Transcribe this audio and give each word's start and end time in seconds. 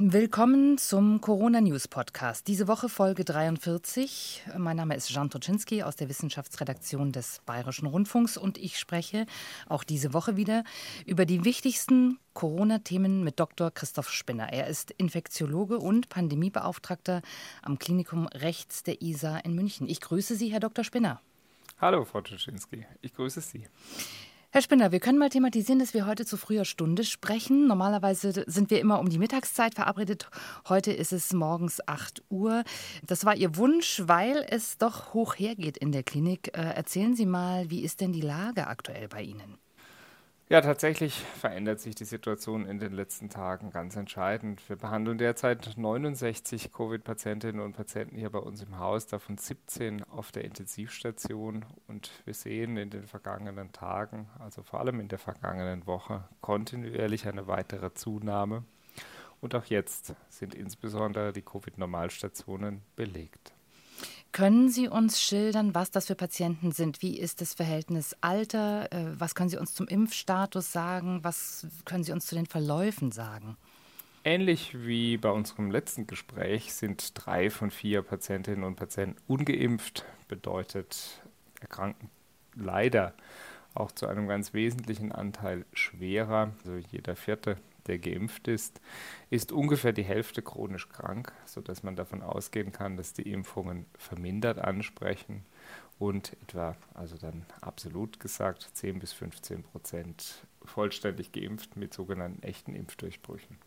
Willkommen 0.00 0.78
zum 0.78 1.20
Corona 1.20 1.60
News 1.60 1.88
Podcast. 1.88 2.46
Diese 2.46 2.68
Woche 2.68 2.88
Folge 2.88 3.24
43. 3.24 4.44
Mein 4.56 4.76
Name 4.76 4.94
ist 4.94 5.10
Jan 5.10 5.28
Toczynski 5.28 5.82
aus 5.82 5.96
der 5.96 6.08
Wissenschaftsredaktion 6.08 7.10
des 7.10 7.40
Bayerischen 7.44 7.88
Rundfunks 7.88 8.36
und 8.36 8.58
ich 8.58 8.78
spreche 8.78 9.26
auch 9.68 9.82
diese 9.82 10.14
Woche 10.14 10.36
wieder 10.36 10.62
über 11.04 11.26
die 11.26 11.44
wichtigsten 11.44 12.20
Corona-Themen 12.32 13.24
mit 13.24 13.40
Dr. 13.40 13.72
Christoph 13.72 14.10
Spinner. 14.10 14.52
Er 14.52 14.68
ist 14.68 14.92
Infektiologe 14.92 15.78
und 15.78 16.08
Pandemiebeauftragter 16.08 17.20
am 17.62 17.80
Klinikum 17.80 18.28
Rechts 18.28 18.84
der 18.84 19.02
ISA 19.02 19.38
in 19.38 19.56
München. 19.56 19.88
Ich 19.88 20.00
grüße 20.00 20.36
Sie, 20.36 20.52
Herr 20.52 20.60
Dr. 20.60 20.84
Spinner. 20.84 21.20
Hallo, 21.80 22.04
Frau 22.04 22.20
Toczynski. 22.20 22.86
Ich 23.02 23.14
grüße 23.14 23.40
Sie. 23.40 23.66
Herr 24.50 24.62
Spinner, 24.62 24.92
wir 24.92 25.00
können 25.00 25.18
mal 25.18 25.28
thematisieren, 25.28 25.78
dass 25.78 25.92
wir 25.92 26.06
heute 26.06 26.24
zu 26.24 26.38
früher 26.38 26.64
Stunde 26.64 27.04
sprechen. 27.04 27.66
Normalerweise 27.66 28.44
sind 28.46 28.70
wir 28.70 28.80
immer 28.80 28.98
um 28.98 29.10
die 29.10 29.18
Mittagszeit 29.18 29.74
verabredet. 29.74 30.30
Heute 30.70 30.90
ist 30.90 31.12
es 31.12 31.34
morgens 31.34 31.86
8 31.86 32.22
Uhr. 32.30 32.64
Das 33.06 33.26
war 33.26 33.36
Ihr 33.36 33.56
Wunsch, 33.56 34.00
weil 34.06 34.46
es 34.48 34.78
doch 34.78 35.12
hoch 35.12 35.34
hergeht 35.34 35.76
in 35.76 35.92
der 35.92 36.02
Klinik. 36.02 36.56
Äh, 36.56 36.62
erzählen 36.62 37.14
Sie 37.14 37.26
mal, 37.26 37.68
wie 37.68 37.82
ist 37.82 38.00
denn 38.00 38.12
die 38.12 38.22
Lage 38.22 38.68
aktuell 38.68 39.08
bei 39.08 39.20
Ihnen? 39.20 39.58
Ja, 40.50 40.62
tatsächlich 40.62 41.12
verändert 41.14 41.78
sich 41.78 41.94
die 41.94 42.06
Situation 42.06 42.64
in 42.64 42.78
den 42.78 42.94
letzten 42.94 43.28
Tagen 43.28 43.70
ganz 43.70 43.96
entscheidend. 43.96 44.66
Wir 44.66 44.76
behandeln 44.76 45.18
derzeit 45.18 45.76
69 45.76 46.72
Covid-Patientinnen 46.72 47.60
und 47.60 47.74
Patienten 47.74 48.16
hier 48.16 48.30
bei 48.30 48.38
uns 48.38 48.62
im 48.62 48.78
Haus, 48.78 49.06
davon 49.06 49.36
17 49.36 50.04
auf 50.04 50.32
der 50.32 50.44
Intensivstation. 50.44 51.66
Und 51.86 52.10
wir 52.24 52.32
sehen 52.32 52.78
in 52.78 52.88
den 52.88 53.06
vergangenen 53.06 53.72
Tagen, 53.72 54.30
also 54.38 54.62
vor 54.62 54.80
allem 54.80 55.00
in 55.00 55.08
der 55.08 55.18
vergangenen 55.18 55.86
Woche, 55.86 56.24
kontinuierlich 56.40 57.28
eine 57.28 57.46
weitere 57.46 57.92
Zunahme. 57.92 58.64
Und 59.42 59.54
auch 59.54 59.66
jetzt 59.66 60.14
sind 60.30 60.54
insbesondere 60.54 61.34
die 61.34 61.42
Covid-Normalstationen 61.42 62.80
belegt. 62.96 63.52
Können 64.32 64.68
Sie 64.68 64.88
uns 64.88 65.20
schildern, 65.20 65.74
was 65.74 65.90
das 65.90 66.06
für 66.06 66.14
Patienten 66.14 66.72
sind? 66.72 67.02
Wie 67.02 67.18
ist 67.18 67.40
das 67.40 67.54
Verhältnis 67.54 68.14
Alter? 68.20 68.92
Äh, 68.92 69.18
was 69.18 69.34
können 69.34 69.48
Sie 69.48 69.56
uns 69.56 69.74
zum 69.74 69.88
Impfstatus 69.88 70.70
sagen? 70.70 71.20
Was 71.22 71.66
können 71.84 72.04
Sie 72.04 72.12
uns 72.12 72.26
zu 72.26 72.34
den 72.34 72.46
Verläufen 72.46 73.10
sagen? 73.10 73.56
Ähnlich 74.24 74.76
wie 74.84 75.16
bei 75.16 75.30
unserem 75.30 75.70
letzten 75.70 76.06
Gespräch 76.06 76.74
sind 76.74 77.12
drei 77.14 77.48
von 77.50 77.70
vier 77.70 78.02
Patientinnen 78.02 78.64
und 78.64 78.76
Patienten 78.76 79.16
ungeimpft. 79.26 80.04
Bedeutet, 80.28 81.22
erkranken 81.60 82.10
leider 82.54 83.14
auch 83.74 83.92
zu 83.92 84.06
einem 84.06 84.28
ganz 84.28 84.52
wesentlichen 84.52 85.12
Anteil 85.12 85.64
schwerer. 85.72 86.52
Also 86.64 86.76
jeder 86.90 87.16
vierte 87.16 87.56
der 87.88 87.98
geimpft 87.98 88.48
ist, 88.48 88.80
ist 89.30 89.50
ungefähr 89.52 89.92
die 89.92 90.04
Hälfte 90.04 90.42
chronisch 90.42 90.88
krank, 90.88 91.32
sodass 91.46 91.82
man 91.82 91.96
davon 91.96 92.22
ausgehen 92.22 92.72
kann, 92.72 92.96
dass 92.96 93.12
die 93.12 93.30
Impfungen 93.30 93.86
vermindert 93.96 94.58
ansprechen 94.58 95.44
und 95.98 96.34
etwa, 96.42 96.76
also 96.94 97.16
dann 97.16 97.44
absolut 97.60 98.20
gesagt, 98.20 98.68
10 98.72 99.00
bis 99.00 99.12
15 99.12 99.64
Prozent 99.64 100.46
vollständig 100.64 101.32
geimpft 101.32 101.76
mit 101.76 101.92
sogenannten 101.92 102.42
echten 102.42 102.74
Impfdurchbrüchen. 102.74 103.58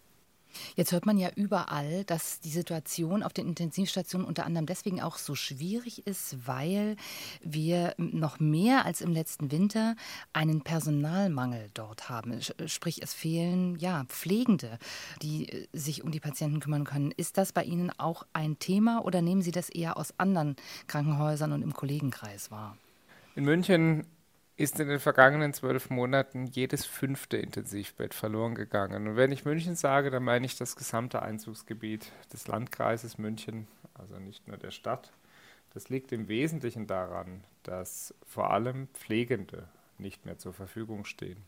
Jetzt 0.75 0.91
hört 0.91 1.05
man 1.05 1.17
ja 1.17 1.29
überall, 1.35 2.03
dass 2.05 2.39
die 2.39 2.49
Situation 2.49 3.23
auf 3.23 3.33
den 3.33 3.47
Intensivstationen 3.47 4.27
unter 4.27 4.45
anderem 4.45 4.65
deswegen 4.65 5.01
auch 5.01 5.17
so 5.17 5.35
schwierig 5.35 6.05
ist, 6.07 6.47
weil 6.47 6.95
wir 7.41 7.93
noch 7.97 8.39
mehr 8.39 8.85
als 8.85 9.01
im 9.01 9.11
letzten 9.11 9.51
Winter 9.51 9.95
einen 10.33 10.61
Personalmangel 10.61 11.69
dort 11.73 12.09
haben. 12.09 12.39
Sprich, 12.65 13.01
es 13.01 13.13
fehlen 13.13 13.77
ja 13.77 14.05
Pflegende, 14.07 14.77
die 15.21 15.49
äh, 15.49 15.67
sich 15.73 16.03
um 16.03 16.11
die 16.11 16.19
Patienten 16.19 16.59
kümmern 16.59 16.85
können. 16.85 17.11
Ist 17.11 17.37
das 17.37 17.53
bei 17.53 17.63
Ihnen 17.63 17.91
auch 17.97 18.25
ein 18.33 18.59
Thema 18.59 19.03
oder 19.03 19.21
nehmen 19.21 19.41
Sie 19.41 19.51
das 19.51 19.69
eher 19.69 19.97
aus 19.97 20.13
anderen 20.17 20.55
Krankenhäusern 20.87 21.51
und 21.51 21.61
im 21.61 21.73
Kollegenkreis 21.73 22.51
wahr? 22.51 22.77
In 23.35 23.45
München 23.45 24.05
ist 24.57 24.79
in 24.79 24.87
den 24.87 24.99
vergangenen 24.99 25.53
zwölf 25.53 25.89
Monaten 25.89 26.45
jedes 26.45 26.85
fünfte 26.85 27.37
Intensivbett 27.37 28.13
verloren 28.13 28.55
gegangen. 28.55 29.07
Und 29.07 29.15
wenn 29.15 29.31
ich 29.31 29.45
München 29.45 29.75
sage, 29.75 30.11
dann 30.11 30.23
meine 30.23 30.45
ich 30.45 30.57
das 30.57 30.75
gesamte 30.75 31.21
Einzugsgebiet 31.21 32.11
des 32.31 32.47
Landkreises 32.47 33.17
München, 33.17 33.67
also 33.93 34.19
nicht 34.19 34.47
nur 34.47 34.57
der 34.57 34.71
Stadt. 34.71 35.11
Das 35.73 35.89
liegt 35.89 36.11
im 36.11 36.27
Wesentlichen 36.27 36.85
daran, 36.85 37.43
dass 37.63 38.13
vor 38.25 38.51
allem 38.51 38.87
Pflegende 38.89 39.67
nicht 39.97 40.25
mehr 40.25 40.37
zur 40.37 40.53
Verfügung 40.53 41.05
stehen. 41.05 41.43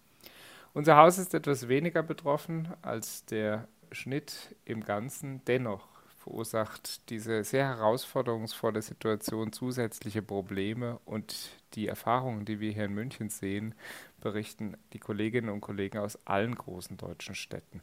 Unser 0.73 0.97
Haus 0.97 1.17
ist 1.17 1.33
etwas 1.33 1.67
weniger 1.67 2.01
betroffen 2.01 2.69
als 2.81 3.25
der 3.25 3.67
Schnitt 3.91 4.55
im 4.65 4.83
Ganzen. 4.83 5.43
Dennoch 5.45 5.87
verursacht 6.23 7.09
diese 7.09 7.43
sehr 7.43 7.67
herausforderungsvolle 7.67 8.81
Situation 8.81 9.51
zusätzliche 9.51 10.21
Probleme 10.21 10.99
und 11.05 11.49
die 11.75 11.87
Erfahrungen, 11.87 12.45
die 12.45 12.59
wir 12.59 12.71
hier 12.71 12.85
in 12.85 12.93
München 12.93 13.29
sehen, 13.29 13.75
berichten 14.21 14.77
die 14.93 14.99
Kolleginnen 14.99 15.49
und 15.49 15.61
Kollegen 15.61 15.97
aus 15.97 16.17
allen 16.25 16.55
großen 16.55 16.97
deutschen 16.97 17.35
Städten. 17.35 17.81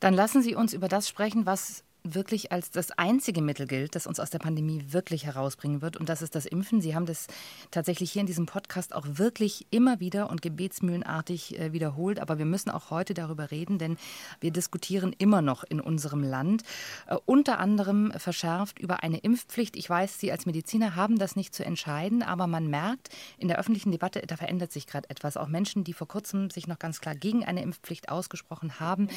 Dann 0.00 0.14
lassen 0.14 0.42
Sie 0.42 0.54
uns 0.54 0.72
über 0.72 0.88
das 0.88 1.08
sprechen, 1.08 1.46
was 1.46 1.84
wirklich 2.14 2.52
als 2.52 2.70
das 2.70 2.90
einzige 2.92 3.42
Mittel 3.42 3.66
gilt, 3.66 3.94
das 3.94 4.06
uns 4.06 4.20
aus 4.20 4.30
der 4.30 4.38
Pandemie 4.38 4.84
wirklich 4.90 5.26
herausbringen 5.26 5.82
wird. 5.82 5.96
Und 5.96 6.08
das 6.08 6.22
ist 6.22 6.34
das 6.34 6.46
Impfen. 6.46 6.80
Sie 6.80 6.94
haben 6.94 7.06
das 7.06 7.26
tatsächlich 7.70 8.12
hier 8.12 8.20
in 8.20 8.26
diesem 8.26 8.46
Podcast 8.46 8.94
auch 8.94 9.06
wirklich 9.08 9.66
immer 9.70 10.00
wieder 10.00 10.30
und 10.30 10.42
gebetsmühlenartig 10.42 11.58
äh, 11.58 11.72
wiederholt. 11.72 12.20
Aber 12.20 12.38
wir 12.38 12.44
müssen 12.44 12.70
auch 12.70 12.90
heute 12.90 13.14
darüber 13.14 13.50
reden, 13.50 13.78
denn 13.78 13.96
wir 14.40 14.50
diskutieren 14.50 15.14
immer 15.18 15.42
noch 15.42 15.64
in 15.64 15.80
unserem 15.80 16.22
Land, 16.22 16.62
äh, 17.06 17.16
unter 17.24 17.58
anderem 17.58 18.12
verschärft 18.16 18.78
über 18.78 19.02
eine 19.02 19.18
Impfpflicht. 19.18 19.76
Ich 19.76 19.88
weiß, 19.88 20.18
Sie 20.18 20.30
als 20.32 20.46
Mediziner 20.46 20.96
haben 20.96 21.18
das 21.18 21.36
nicht 21.36 21.54
zu 21.54 21.64
entscheiden, 21.64 22.22
aber 22.22 22.46
man 22.46 22.68
merkt 22.68 23.08
in 23.38 23.48
der 23.48 23.58
öffentlichen 23.58 23.92
Debatte, 23.92 24.20
da 24.26 24.36
verändert 24.36 24.72
sich 24.72 24.86
gerade 24.86 25.08
etwas. 25.10 25.36
Auch 25.36 25.48
Menschen, 25.48 25.84
die 25.84 25.92
vor 25.92 26.08
kurzem 26.08 26.50
sich 26.50 26.66
noch 26.66 26.78
ganz 26.78 27.00
klar 27.00 27.14
gegen 27.14 27.44
eine 27.44 27.62
Impfpflicht 27.62 28.08
ausgesprochen 28.08 28.80
haben, 28.80 29.08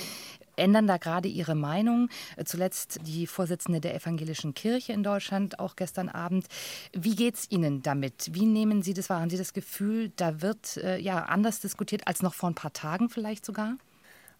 ändern 0.56 0.88
da 0.88 0.98
gerade 0.98 1.28
ihre 1.28 1.56
Meinung. 1.56 2.10
Äh, 2.36 2.44
zuletzt 2.44 2.79
ist 2.80 3.00
die 3.06 3.28
Vorsitzende 3.28 3.82
der 3.82 3.96
Evangelischen 3.96 4.54
Kirche 4.54 4.94
in 4.94 5.04
Deutschland, 5.04 5.60
auch 5.60 5.76
gestern 5.76 6.08
Abend. 6.08 6.48
Wie 6.94 7.16
geht 7.16 7.36
es 7.36 7.52
Ihnen 7.52 7.82
damit? 7.82 8.30
Wie 8.34 8.46
nehmen 8.46 8.82
Sie 8.82 8.94
das 8.94 9.10
wahr? 9.10 9.20
Haben 9.20 9.30
Sie 9.30 9.38
das 9.38 9.54
Gefühl, 9.54 10.12
da 10.16 10.42
wird 10.42 10.78
äh, 10.78 10.98
ja 10.98 11.26
anders 11.26 11.60
diskutiert 11.60 12.08
als 12.08 12.22
noch 12.22 12.34
vor 12.34 12.50
ein 12.50 12.56
paar 12.56 12.74
Tagen 12.74 13.10
vielleicht 13.10 13.46
sogar? 13.46 13.76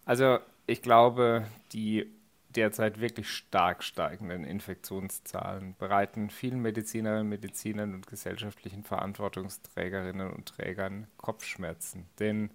Also 0.06 0.38
ich 0.66 0.80
glaube, 0.80 1.46
die 1.72 2.10
derzeit 2.48 3.00
wirklich 3.00 3.28
stark 3.28 3.84
steigenden 3.84 4.44
Infektionszahlen 4.44 5.76
bereiten 5.78 6.30
vielen 6.30 6.60
Medizinerinnen, 6.60 7.28
Medizinern 7.28 7.94
und 7.94 8.06
gesellschaftlichen 8.06 8.82
Verantwortungsträgerinnen 8.82 10.30
und 10.30 10.46
Trägern 10.46 11.06
Kopfschmerzen. 11.16 12.06
Denn 12.18 12.50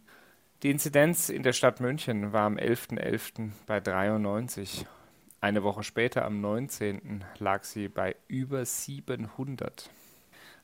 die 0.63 0.71
Inzidenz 0.71 1.29
in 1.29 1.43
der 1.43 1.53
Stadt 1.53 1.79
München 1.79 2.33
war 2.33 2.45
am 2.45 2.57
11.11. 2.57 2.97
.11. 2.97 3.51
bei 3.67 3.79
93 3.79 4.85
eine 5.45 5.61
Woche 5.61 5.83
später, 5.83 6.25
am 6.25 6.41
19., 6.41 7.23
lag 7.37 7.65
sie 7.65 7.87
bei 7.87 8.15
über 8.27 8.65
700. 8.65 9.91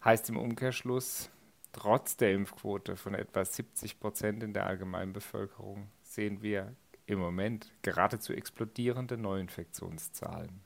Heißt 0.03 0.27
im 0.29 0.37
Umkehrschluss, 0.37 1.29
trotz 1.71 2.17
der 2.17 2.33
Impfquote 2.33 2.95
von 2.95 3.13
etwa 3.13 3.45
70 3.45 3.99
Prozent 3.99 4.41
in 4.41 4.53
der 4.53 4.65
Allgemeinbevölkerung 4.65 5.87
sehen 6.01 6.41
wir 6.41 6.73
im 7.05 7.19
Moment 7.19 7.71
geradezu 7.83 8.33
explodierende 8.33 9.17
Neuinfektionszahlen. 9.17 10.61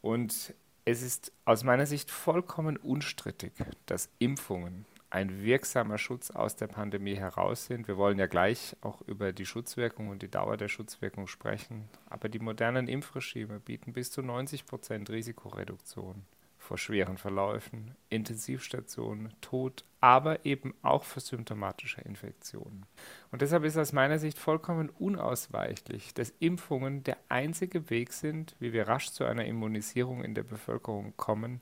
Und 0.00 0.54
es 0.86 1.02
ist 1.02 1.32
aus 1.44 1.64
meiner 1.64 1.84
Sicht 1.84 2.10
vollkommen 2.10 2.78
unstrittig, 2.78 3.52
dass 3.84 4.08
Impfungen 4.18 4.86
ein 5.10 5.42
wirksamer 5.42 5.98
Schutz 5.98 6.30
aus 6.30 6.56
der 6.56 6.66
Pandemie 6.66 7.14
heraus 7.14 7.66
sind. 7.66 7.88
Wir 7.88 7.96
wollen 7.96 8.18
ja 8.18 8.26
gleich 8.26 8.76
auch 8.80 9.00
über 9.02 9.32
die 9.32 9.46
Schutzwirkung 9.46 10.08
und 10.08 10.22
die 10.22 10.30
Dauer 10.30 10.56
der 10.56 10.68
Schutzwirkung 10.68 11.26
sprechen. 11.26 11.88
Aber 12.10 12.28
die 12.28 12.38
modernen 12.38 12.88
Impfregime 12.88 13.60
bieten 13.60 13.92
bis 13.92 14.10
zu 14.10 14.22
90 14.22 14.66
Prozent 14.66 15.10
Risikoreduktion 15.10 16.24
vor 16.66 16.78
schweren 16.78 17.16
Verläufen, 17.16 17.94
Intensivstationen, 18.10 19.32
Tod, 19.40 19.84
aber 20.00 20.44
eben 20.44 20.74
auch 20.82 21.04
für 21.04 21.20
symptomatische 21.20 22.00
Infektionen. 22.00 22.86
Und 23.30 23.40
deshalb 23.40 23.64
ist 23.64 23.78
aus 23.78 23.92
meiner 23.92 24.18
Sicht 24.18 24.38
vollkommen 24.38 24.90
unausweichlich, 24.90 26.12
dass 26.14 26.34
Impfungen 26.40 27.04
der 27.04 27.16
einzige 27.28 27.88
Weg 27.88 28.12
sind, 28.12 28.56
wie 28.58 28.72
wir 28.72 28.88
rasch 28.88 29.10
zu 29.10 29.24
einer 29.24 29.44
Immunisierung 29.44 30.22
in 30.24 30.34
der 30.34 30.42
Bevölkerung 30.42 31.14
kommen, 31.16 31.60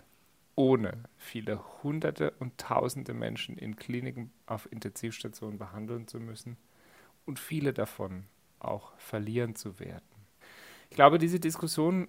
ohne 0.57 1.05
viele 1.17 1.61
Hunderte 1.83 2.33
und 2.39 2.59
Tausende 2.59 3.15
Menschen 3.15 3.59
in 3.59 3.77
Kliniken 3.77 4.33
auf 4.47 4.71
Intensivstationen 4.71 5.59
behandeln 5.59 6.07
zu 6.07 6.21
müssen 6.21 6.57
und 7.27 7.39
viele 7.39 7.73
davon 7.73 8.25
auch 8.59 8.97
verlieren 8.99 9.57
zu 9.57 9.79
werden. 9.81 10.05
Ich 10.91 10.97
glaube, 10.97 11.19
diese 11.19 11.41
Diskussion 11.41 12.09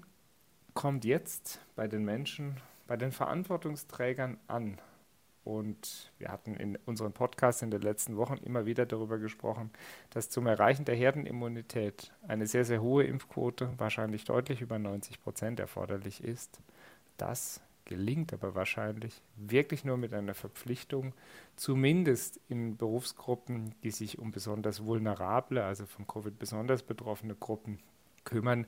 kommt 0.74 1.06
jetzt 1.06 1.60
bei 1.76 1.88
den 1.88 2.06
Menschen, 2.06 2.58
bei 2.88 2.98
den 2.98 3.12
Verantwortungsträgern 3.12 4.38
an. 4.48 4.80
Und 5.44 6.12
wir 6.18 6.30
hatten 6.30 6.56
in 6.56 6.76
unseren 6.86 7.14
Podcasts 7.14 7.62
in 7.62 7.70
den 7.70 7.82
letzten 7.82 8.18
Wochen 8.18 8.38
immer 8.38 8.66
wieder 8.66 8.88
darüber 8.88 9.20
gesprochen, 9.20 9.70
dass 10.10 10.30
zum 10.30 10.48
Erreichen 10.48 10.86
der 10.86 10.96
Herdenimmunität 10.96 12.12
eine 12.28 12.48
sehr, 12.48 12.66
sehr 12.66 12.82
hohe 12.82 13.04
Impfquote, 13.04 13.74
wahrscheinlich 13.78 14.26
deutlich 14.26 14.62
über 14.62 14.80
90 14.80 15.22
Prozent 15.22 15.60
erforderlich 15.60 16.24
ist. 16.24 16.60
Das 17.18 17.62
gelingt 17.86 18.34
aber 18.34 18.56
wahrscheinlich 18.56 19.22
wirklich 19.36 19.86
nur 19.86 19.98
mit 19.98 20.14
einer 20.14 20.34
Verpflichtung, 20.34 21.14
zumindest 21.56 22.40
in 22.50 22.78
Berufsgruppen, 22.78 23.76
die 23.84 23.92
sich 23.92 24.20
um 24.20 24.32
besonders 24.32 24.84
vulnerable, 24.84 25.64
also 25.64 25.86
von 25.86 26.08
Covid 26.08 26.38
besonders 26.38 26.84
betroffene 26.84 27.36
Gruppen 27.36 27.80
kümmern. 28.26 28.66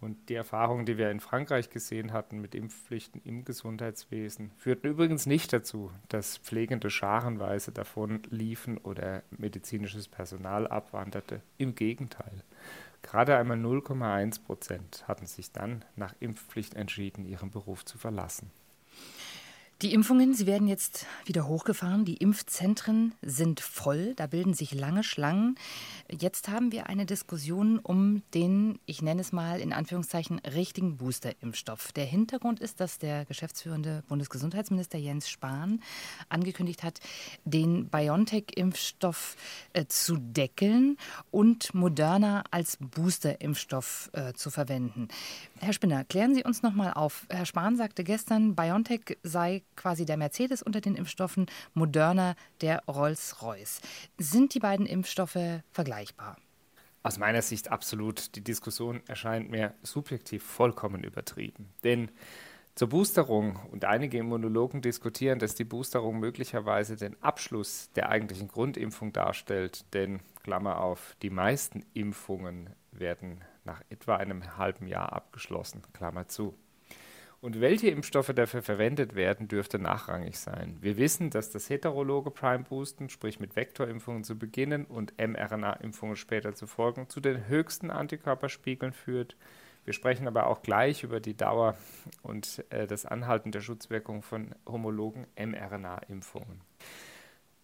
Und 0.00 0.28
die 0.28 0.34
Erfahrungen, 0.34 0.86
die 0.86 0.96
wir 0.96 1.10
in 1.10 1.20
Frankreich 1.20 1.68
gesehen 1.68 2.12
hatten 2.12 2.40
mit 2.40 2.54
Impfpflichten 2.54 3.20
im 3.24 3.44
Gesundheitswesen, 3.44 4.52
führten 4.56 4.86
übrigens 4.86 5.26
nicht 5.26 5.52
dazu, 5.52 5.90
dass 6.08 6.38
pflegende 6.38 6.88
scharenweise 6.88 7.72
davon 7.72 8.22
liefen 8.30 8.78
oder 8.78 9.22
medizinisches 9.30 10.08
Personal 10.08 10.66
abwanderte. 10.66 11.42
Im 11.58 11.74
Gegenteil. 11.74 12.44
Gerade 13.02 13.36
einmal 13.36 13.58
0,1 13.58 14.42
Prozent 14.44 15.04
hatten 15.08 15.26
sich 15.26 15.52
dann 15.52 15.84
nach 15.96 16.14
Impfpflicht 16.20 16.74
entschieden, 16.74 17.24
ihren 17.26 17.50
Beruf 17.50 17.84
zu 17.84 17.98
verlassen. 17.98 18.50
Die 19.82 19.94
Impfungen, 19.94 20.34
sie 20.34 20.46
werden 20.46 20.68
jetzt 20.68 21.06
wieder 21.24 21.46
hochgefahren. 21.46 22.04
Die 22.04 22.18
Impfzentren 22.18 23.14
sind 23.22 23.60
voll, 23.60 24.12
da 24.14 24.26
bilden 24.26 24.52
sich 24.52 24.74
lange 24.74 25.02
Schlangen. 25.02 25.54
Jetzt 26.10 26.50
haben 26.50 26.70
wir 26.70 26.88
eine 26.88 27.06
Diskussion 27.06 27.78
um 27.78 28.22
den, 28.34 28.78
ich 28.84 29.00
nenne 29.00 29.22
es 29.22 29.32
mal 29.32 29.58
in 29.58 29.72
Anführungszeichen, 29.72 30.38
richtigen 30.40 30.98
Booster-Impfstoff. 30.98 31.92
Der 31.92 32.04
Hintergrund 32.04 32.60
ist, 32.60 32.78
dass 32.80 32.98
der 32.98 33.24
geschäftsführende 33.24 34.02
Bundesgesundheitsminister 34.06 34.98
Jens 34.98 35.30
Spahn 35.30 35.80
angekündigt 36.28 36.82
hat, 36.82 37.00
den 37.46 37.88
BioNTech-Impfstoff 37.88 39.36
äh, 39.72 39.86
zu 39.86 40.18
deckeln 40.18 40.98
und 41.30 41.72
Moderna 41.72 42.44
als 42.50 42.76
Booster-Impfstoff 42.80 44.10
äh, 44.12 44.34
zu 44.34 44.50
verwenden. 44.50 45.08
Herr 45.58 45.72
Spinner, 45.72 46.04
klären 46.04 46.34
Sie 46.34 46.44
uns 46.44 46.62
noch 46.62 46.74
mal 46.74 46.92
auf. 46.92 47.24
Herr 47.30 47.46
Spahn 47.46 47.78
sagte 47.78 48.04
gestern, 48.04 48.54
BioNTech 48.54 49.16
sei 49.22 49.62
quasi 49.80 50.04
der 50.04 50.18
Mercedes 50.18 50.62
unter 50.62 50.80
den 50.80 50.94
Impfstoffen, 50.94 51.46
Moderna 51.72 52.34
der 52.60 52.82
Rolls-Royce. 52.86 53.80
Sind 54.18 54.54
die 54.54 54.60
beiden 54.60 54.84
Impfstoffe 54.84 55.38
vergleichbar? 55.72 56.36
Aus 57.02 57.18
meiner 57.18 57.40
Sicht 57.40 57.70
absolut. 57.70 58.36
Die 58.36 58.44
Diskussion 58.44 59.00
erscheint 59.06 59.50
mir 59.50 59.72
subjektiv 59.82 60.44
vollkommen 60.44 61.02
übertrieben. 61.02 61.70
Denn 61.82 62.10
zur 62.74 62.90
Boosterung 62.90 63.58
und 63.72 63.86
einige 63.86 64.18
Immunologen 64.18 64.82
diskutieren, 64.82 65.38
dass 65.38 65.54
die 65.54 65.64
Boosterung 65.64 66.20
möglicherweise 66.20 66.96
den 66.96 67.20
Abschluss 67.22 67.90
der 67.96 68.10
eigentlichen 68.10 68.48
Grundimpfung 68.48 69.12
darstellt, 69.12 69.84
denn 69.94 70.20
Klammer 70.42 70.80
auf, 70.80 71.16
die 71.22 71.30
meisten 71.30 71.84
Impfungen 71.94 72.70
werden 72.92 73.42
nach 73.64 73.82
etwa 73.88 74.16
einem 74.16 74.58
halben 74.58 74.86
Jahr 74.86 75.12
abgeschlossen, 75.12 75.82
Klammer 75.92 76.28
zu. 76.28 76.54
Und 77.42 77.62
welche 77.62 77.88
Impfstoffe 77.88 78.32
dafür 78.34 78.60
verwendet 78.60 79.14
werden, 79.14 79.48
dürfte 79.48 79.78
nachrangig 79.78 80.38
sein. 80.38 80.76
Wir 80.82 80.98
wissen, 80.98 81.30
dass 81.30 81.50
das 81.50 81.70
heterologe 81.70 82.30
Prime 82.30 82.64
Boosten, 82.64 83.08
sprich 83.08 83.40
mit 83.40 83.56
Vektorimpfungen 83.56 84.24
zu 84.24 84.38
beginnen 84.38 84.84
und 84.84 85.14
mRNA-Impfungen 85.16 86.16
später 86.16 86.54
zu 86.54 86.66
folgen, 86.66 87.08
zu 87.08 87.20
den 87.20 87.48
höchsten 87.48 87.90
Antikörperspiegeln 87.90 88.92
führt. 88.92 89.36
Wir 89.86 89.94
sprechen 89.94 90.28
aber 90.28 90.48
auch 90.48 90.60
gleich 90.60 91.02
über 91.02 91.18
die 91.20 91.34
Dauer 91.34 91.76
und 92.22 92.62
äh, 92.68 92.86
das 92.86 93.06
Anhalten 93.06 93.52
der 93.52 93.62
Schutzwirkung 93.62 94.20
von 94.20 94.54
homologen 94.66 95.26
mRNA-Impfungen. 95.36 96.60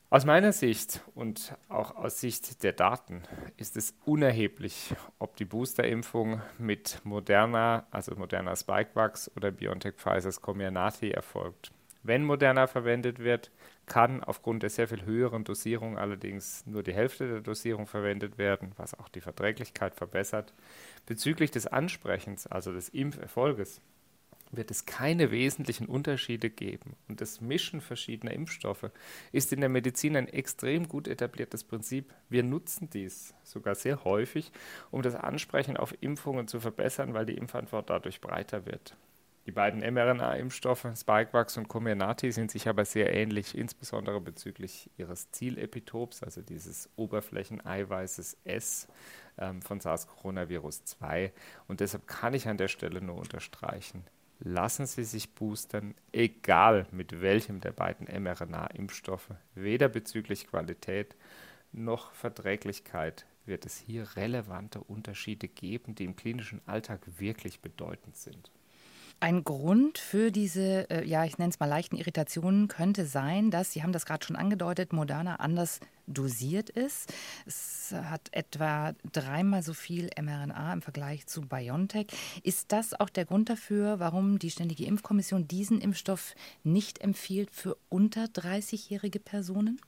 Aus 0.09 0.25
meiner 0.25 0.53
Sicht 0.53 1.01
und 1.17 1.57
auch 1.69 1.97
aus 1.97 2.21
Sicht 2.21 2.63
der 2.63 2.73
Daten 2.73 3.25
ist 3.57 3.77
es 3.77 3.93
unerheblich, 4.05 4.95
ob 5.19 5.35
die 5.35 5.45
Boosterimpfung 5.45 6.41
mit 6.59 7.01
Moderna, 7.03 7.89
also 7.91 8.15
Moderna 8.15 8.55
Spikevax 8.55 9.33
oder 9.35 9.51
BioNTech 9.51 9.95
Pfizer's 9.97 10.41
Comirnaty 10.41 11.11
erfolgt. 11.11 11.73
Wenn 12.05 12.23
Moderna 12.23 12.69
verwendet 12.69 13.19
wird, 13.19 13.51
kann 13.87 14.23
aufgrund 14.23 14.63
der 14.63 14.71
sehr 14.71 14.87
viel 14.87 15.05
höheren 15.05 15.43
Dosierung 15.43 15.99
allerdings 15.99 16.65
nur 16.67 16.85
die 16.85 16.95
Hälfte 16.95 17.27
der 17.27 17.41
Dosierung 17.41 17.89
verwendet 17.89 18.39
werden, 18.39 18.71
was 18.77 18.97
auch 18.97 19.09
die 19.09 19.21
Verträglichkeit 19.21 19.97
verbessert. 19.97 20.55
Bezüglich 21.07 21.51
des 21.51 21.67
Ansprechens, 21.67 22.47
also 22.47 22.73
des 22.73 22.91
Impferfolges, 22.91 23.81
wird 24.57 24.71
es 24.71 24.87
keine 24.87 25.31
wesentlichen 25.31 25.87
Unterschiede 25.87 26.51
geben. 26.51 26.97
Und 27.09 27.21
das 27.21 27.41
Mischen 27.41 27.81
verschiedener 27.81 28.33
Impfstoffe 28.33 28.91
ist 29.33 29.53
in 29.53 29.61
der 29.61 29.69
Medizin 29.69 30.17
ein 30.17 30.29
extrem 30.29 30.89
gut 30.89 31.09
etabliertes 31.09 31.65
Prinzip. 31.65 32.13
Wir 32.29 32.43
nutzen 32.43 32.91
dies 32.91 33.35
sogar 33.45 33.75
sehr 33.75 34.05
häufig, 34.05 34.53
um 34.91 35.03
das 35.03 35.15
Ansprechen 35.15 35.77
auf 35.77 35.95
Impfungen 36.01 36.49
zu 36.49 36.61
verbessern, 36.61 37.15
weil 37.15 37.27
die 37.27 37.37
Impfantwort 37.37 37.91
dadurch 37.91 38.21
breiter 38.21 38.67
wird. 38.67 38.97
Die 39.47 39.53
beiden 39.53 39.81
mRNA-Impfstoffe 39.81 40.89
Spikevax 40.97 41.57
und 41.57 41.69
Comirnaty 41.69 42.33
sind 42.33 42.51
sich 42.51 42.69
aber 42.69 42.85
sehr 42.85 43.15
ähnlich, 43.15 43.57
insbesondere 43.57 44.21
bezüglich 44.21 44.91
ihres 44.97 45.31
Zielepitops, 45.31 46.25
also 46.25 46.43
dieses 46.43 46.91
Oberflächeneiweißes 46.97 48.39
S 48.43 48.89
ähm, 49.39 49.63
von 49.63 49.79
SARS-Coronavirus 49.79 50.85
2. 50.85 51.33
Und 51.69 51.79
deshalb 51.79 52.09
kann 52.09 52.35
ich 52.35 52.49
an 52.49 52.57
der 52.57 52.67
Stelle 52.67 53.01
nur 53.01 53.17
unterstreichen, 53.17 54.03
lassen 54.39 54.87
Sie 54.87 55.05
sich 55.05 55.35
boostern, 55.35 55.95
egal 56.13 56.87
mit 56.91 57.21
welchem 57.21 57.61
der 57.61 57.73
beiden 57.73 58.07
mRNA-Impfstoffe. 58.23 59.31
Weder 59.55 59.89
bezüglich 59.89 60.47
Qualität 60.47 61.17
noch 61.73 62.13
Verträglichkeit 62.13 63.27
wird 63.45 63.65
es 63.65 63.77
hier 63.77 64.17
relevante 64.17 64.81
Unterschiede 64.81 65.49
geben, 65.49 65.95
die 65.95 66.05
im 66.05 66.17
klinischen 66.17 66.61
Alltag 66.67 67.01
wirklich 67.19 67.61
bedeutend 67.61 68.17
sind. 68.17 68.51
Ein 69.19 69.45
Grund 69.45 69.97
für 69.99 70.31
diese, 70.31 70.91
äh, 70.91 71.05
ja, 71.07 71.25
ich 71.25 71.39
nenne 71.39 71.51
es 71.51 71.59
mal 71.59 71.67
leichten 71.67 71.97
Irritationen 71.97 72.69
könnte 72.69 73.07
sein, 73.07 73.51
dass, 73.51 73.73
Sie 73.73 73.83
haben 73.83 73.93
das 73.93 74.05
gerade 74.05 74.27
schon 74.27 74.37
angedeutet, 74.37 74.93
Moderna 74.93 75.37
anders 75.37 75.81
dosiert 76.07 76.71
ist. 76.71 77.13
Es 77.47 77.93
hat 77.93 78.29
etwa 78.33 78.95
dreimal 79.13 79.63
so 79.63 79.75
viel 79.75 80.11
mRNA 80.21 80.73
im 80.73 80.83
Vergleich 80.83 81.27
zu 81.27 81.43
BioNTech. 81.43 82.07
Ist 82.43 82.73
das 82.73 82.99
auch 82.99 83.11
der 83.11 83.25
Grund 83.25 83.49
dafür, 83.49 84.01
warum 84.01 84.39
die 84.39 84.51
Ständige 84.51 84.85
Impfkommission 84.85 85.49
diesen 85.49 85.81
Impfstoff 85.81 86.35
nicht 86.65 87.01
empfiehlt 87.01 87.51
für 87.51 87.77
unter 87.89 88.25
30-jährige 88.25 89.21
Personen? 89.21 89.81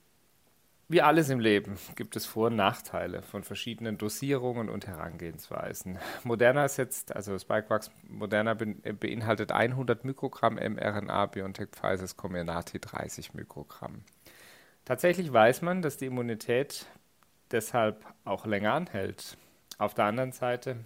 Wie 0.91 1.03
alles 1.03 1.29
im 1.29 1.39
Leben 1.39 1.77
gibt 1.97 2.17
es 2.17 2.25
Vor- 2.25 2.47
und 2.47 2.57
Nachteile 2.57 3.21
von 3.21 3.45
verschiedenen 3.45 3.99
Dosierungen 3.99 4.71
und 4.71 4.87
Herangehensweisen. 4.87 5.99
Moderna 6.25 6.67
setzt, 6.67 7.15
also 7.15 7.39
Spikevax 7.39 7.91
Moderna 8.09 8.55
beinhaltet 8.55 9.53
100 9.53 10.07
Mikrogramm 10.07 10.55
mRNA, 10.55 11.27
BioNTech 11.27 11.69
Pfizer's 11.73 12.17
Comirnaty 12.17 12.79
30 12.81 13.35
Mikrogramm. 13.35 14.03
Tatsächlich 14.89 15.31
weiß 15.31 15.61
man, 15.61 15.83
dass 15.83 15.99
die 15.99 16.07
Immunität 16.07 16.87
deshalb 17.51 18.07
auch 18.25 18.47
länger 18.47 18.73
anhält. 18.73 19.37
Auf 19.77 19.93
der 19.93 20.07
anderen 20.07 20.33
Seite 20.33 20.77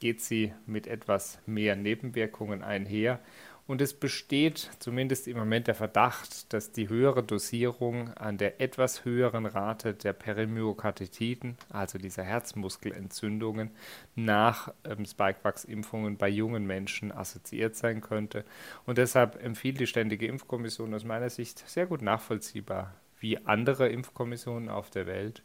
geht 0.00 0.20
sie 0.20 0.52
mit 0.66 0.88
etwas 0.88 1.38
mehr 1.46 1.76
Nebenwirkungen 1.76 2.64
einher 2.64 3.20
und 3.68 3.80
es 3.80 3.94
besteht 3.94 4.68
zumindest 4.80 5.28
im 5.28 5.36
Moment 5.36 5.68
der 5.68 5.76
Verdacht, 5.76 6.52
dass 6.52 6.72
die 6.72 6.88
höhere 6.88 7.22
Dosierung 7.22 8.12
an 8.14 8.36
der 8.36 8.60
etwas 8.60 9.04
höheren 9.04 9.46
Rate 9.46 9.94
der 9.94 10.12
Perimyokarditiden, 10.12 11.56
also 11.70 11.98
dieser 11.98 12.24
Herzmuskelentzündungen, 12.24 13.70
nach 14.16 14.74
ähm, 14.82 15.04
Spikevax-Impfungen 15.04 16.16
bei 16.16 16.28
jungen 16.28 16.66
Menschen 16.66 17.12
assoziiert 17.12 17.76
sein 17.76 18.00
könnte. 18.00 18.44
Und 18.86 18.98
deshalb 18.98 19.40
empfiehlt 19.40 19.78
die 19.78 19.86
Ständige 19.86 20.26
Impfkommission 20.26 20.92
aus 20.94 21.04
meiner 21.04 21.30
Sicht 21.30 21.62
sehr 21.68 21.86
gut 21.86 22.02
nachvollziehbar, 22.02 22.92
wie 23.22 23.38
andere 23.38 23.88
Impfkommissionen 23.88 24.68
auf 24.68 24.90
der 24.90 25.06
Welt, 25.06 25.42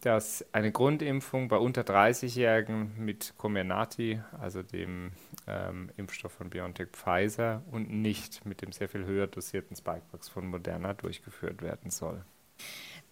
dass 0.00 0.44
eine 0.52 0.70
Grundimpfung 0.70 1.48
bei 1.48 1.56
unter 1.56 1.82
30-Jährigen 1.82 2.92
mit 2.98 3.34
Comirnaty, 3.38 4.20
also 4.38 4.62
dem 4.62 5.12
ähm, 5.46 5.90
Impfstoff 5.96 6.32
von 6.32 6.50
BioNTech 6.50 6.88
Pfizer, 6.92 7.62
und 7.70 7.90
nicht 7.90 8.44
mit 8.44 8.60
dem 8.60 8.70
sehr 8.70 8.88
viel 8.88 9.06
höher 9.06 9.26
dosierten 9.26 9.76
Spikevax 9.76 10.28
von 10.28 10.46
Moderna 10.46 10.92
durchgeführt 10.92 11.62
werden 11.62 11.90
soll. 11.90 12.22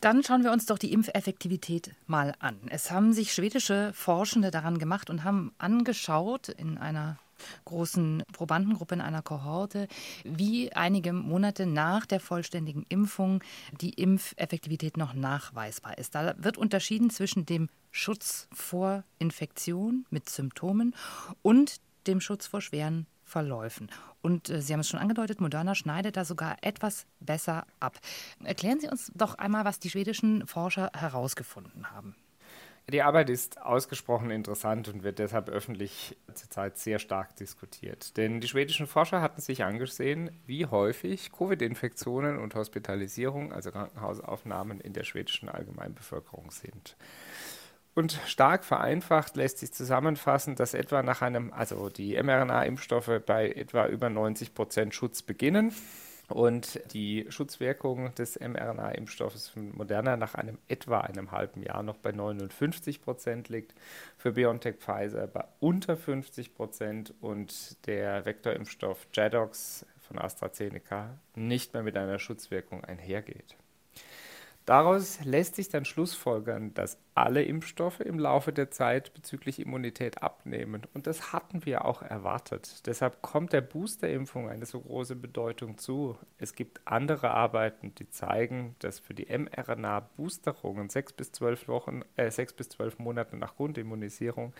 Dann 0.00 0.22
schauen 0.22 0.42
wir 0.42 0.52
uns 0.52 0.66
doch 0.66 0.78
die 0.78 0.92
Impfeffektivität 0.92 1.94
mal 2.06 2.34
an. 2.40 2.58
Es 2.68 2.90
haben 2.90 3.12
sich 3.12 3.32
schwedische 3.32 3.92
Forschende 3.94 4.50
daran 4.50 4.78
gemacht 4.78 5.08
und 5.08 5.24
haben 5.24 5.54
angeschaut 5.58 6.48
in 6.48 6.76
einer 6.76 7.18
großen 7.64 8.22
Probandengruppe 8.32 8.94
in 8.94 9.00
einer 9.00 9.22
Kohorte, 9.22 9.88
wie 10.24 10.72
einige 10.72 11.12
Monate 11.12 11.66
nach 11.66 12.06
der 12.06 12.20
vollständigen 12.20 12.84
Impfung 12.88 13.42
die 13.80 13.90
Impfeffektivität 13.90 14.96
noch 14.96 15.14
nachweisbar 15.14 15.98
ist. 15.98 16.14
Da 16.14 16.34
wird 16.38 16.58
unterschieden 16.58 17.10
zwischen 17.10 17.46
dem 17.46 17.68
Schutz 17.90 18.48
vor 18.52 19.04
Infektion 19.18 20.06
mit 20.10 20.28
Symptomen 20.28 20.94
und 21.42 21.80
dem 22.06 22.20
Schutz 22.20 22.46
vor 22.46 22.60
schweren 22.60 23.06
Verläufen. 23.24 23.90
Und 24.20 24.50
äh, 24.50 24.60
Sie 24.60 24.72
haben 24.72 24.80
es 24.80 24.88
schon 24.88 25.00
angedeutet, 25.00 25.40
Moderna 25.40 25.74
schneidet 25.74 26.16
da 26.16 26.24
sogar 26.24 26.56
etwas 26.60 27.06
besser 27.20 27.66
ab. 27.80 27.98
Erklären 28.44 28.78
Sie 28.78 28.88
uns 28.88 29.10
doch 29.14 29.36
einmal, 29.36 29.64
was 29.64 29.78
die 29.78 29.90
schwedischen 29.90 30.46
Forscher 30.46 30.90
herausgefunden 30.94 31.90
haben. 31.90 32.14
Die 32.90 33.02
Arbeit 33.02 33.30
ist 33.30 33.62
ausgesprochen 33.62 34.30
interessant 34.30 34.88
und 34.88 35.04
wird 35.04 35.18
deshalb 35.18 35.48
öffentlich 35.48 36.16
zurzeit 36.34 36.78
sehr 36.78 36.98
stark 36.98 37.36
diskutiert. 37.36 38.16
Denn 38.16 38.40
die 38.40 38.48
schwedischen 38.48 38.86
Forscher 38.86 39.22
hatten 39.22 39.40
sich 39.40 39.62
angesehen, 39.62 40.30
wie 40.46 40.66
häufig 40.66 41.30
Covid-Infektionen 41.32 42.38
und 42.38 42.54
Hospitalisierung, 42.54 43.52
also 43.52 43.70
Krankenhausaufnahmen 43.70 44.80
in 44.80 44.92
der 44.92 45.04
schwedischen 45.04 45.48
Allgemeinbevölkerung 45.48 46.50
sind. 46.50 46.96
Und 47.94 48.18
stark 48.26 48.64
vereinfacht 48.64 49.36
lässt 49.36 49.58
sich 49.58 49.72
zusammenfassen, 49.72 50.56
dass 50.56 50.74
etwa 50.74 51.02
nach 51.02 51.22
einem, 51.22 51.52
also 51.52 51.88
die 51.88 52.20
mRNA-Impfstoffe 52.20 53.20
bei 53.24 53.50
etwa 53.50 53.86
über 53.86 54.10
90 54.10 54.54
Prozent 54.54 54.94
Schutz 54.94 55.22
beginnen 55.22 55.72
und 56.32 56.80
die 56.92 57.26
Schutzwirkung 57.28 58.14
des 58.14 58.38
mRNA-Impfstoffes 58.40 59.48
von 59.48 59.74
Moderna 59.76 60.16
nach 60.16 60.34
einem 60.34 60.58
etwa 60.68 61.00
einem 61.00 61.30
halben 61.30 61.62
Jahr 61.62 61.82
noch 61.82 61.98
bei 61.98 62.12
59 62.12 63.02
Prozent 63.02 63.48
liegt, 63.48 63.74
für 64.16 64.32
BioNTech 64.32 64.76
Pfizer 64.76 65.26
bei 65.26 65.44
unter 65.60 65.96
50 65.96 66.54
Prozent 66.54 67.14
und 67.20 67.86
der 67.86 68.24
Vektorimpfstoff 68.24 69.06
Jadox 69.12 69.86
von 70.00 70.18
AstraZeneca 70.18 71.18
nicht 71.34 71.74
mehr 71.74 71.82
mit 71.82 71.96
einer 71.96 72.18
Schutzwirkung 72.18 72.84
einhergeht. 72.84 73.56
Daraus 74.64 75.24
lässt 75.24 75.56
sich 75.56 75.70
dann 75.70 75.84
schlussfolgern, 75.84 76.72
dass 76.74 76.96
alle 77.14 77.42
Impfstoffe 77.42 78.00
im 78.00 78.18
Laufe 78.18 78.52
der 78.52 78.70
Zeit 78.70 79.12
bezüglich 79.12 79.60
Immunität 79.60 80.22
abnehmen. 80.22 80.82
Und 80.94 81.06
das 81.06 81.32
hatten 81.32 81.66
wir 81.66 81.84
auch 81.84 82.02
erwartet. 82.02 82.86
Deshalb 82.86 83.20
kommt 83.20 83.52
der 83.52 83.60
Boosterimpfung 83.60 84.48
eine 84.48 84.64
so 84.64 84.80
große 84.80 85.16
Bedeutung 85.16 85.76
zu. 85.76 86.16
Es 86.38 86.54
gibt 86.54 86.80
andere 86.86 87.30
Arbeiten, 87.32 87.94
die 87.94 88.08
zeigen, 88.08 88.76
dass 88.78 88.98
für 88.98 89.12
die 89.12 89.26
mRNA-Boosterungen 89.26 90.88
sechs 90.88 91.12
bis 91.12 91.32
zwölf 91.32 91.68
Wochen, 91.68 92.00
äh, 92.16 92.30
sechs 92.30 92.54
bis 92.54 92.70
zwölf 92.70 92.98
Monate 92.98 93.36
nach 93.36 93.56
Grundimmunisierung 93.56 94.54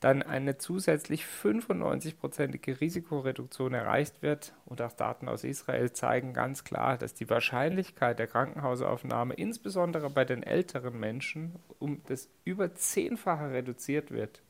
dann 0.00 0.22
eine 0.22 0.58
zusätzlich 0.58 1.24
95-prozentige 1.24 2.80
Risikoreduktion 2.80 3.74
erreicht 3.74 4.22
wird. 4.22 4.54
Und 4.64 4.80
auch 4.80 4.92
Daten 4.92 5.28
aus 5.28 5.42
Israel 5.42 5.92
zeigen 5.92 6.32
ganz 6.32 6.62
klar, 6.62 6.96
dass 6.96 7.14
die 7.14 7.28
Wahrscheinlichkeit 7.28 8.18
der 8.18 8.28
Krankenhausaufnahme 8.28 9.34
insbesondere 9.34 10.10
bei 10.10 10.24
den 10.24 10.44
älteren 10.44 10.98
Menschen 11.00 11.56
um 11.80 11.87
das 12.06 12.28
über 12.44 12.74
zehnfache 12.74 13.50
reduziert 13.50 14.10
wird. 14.10 14.42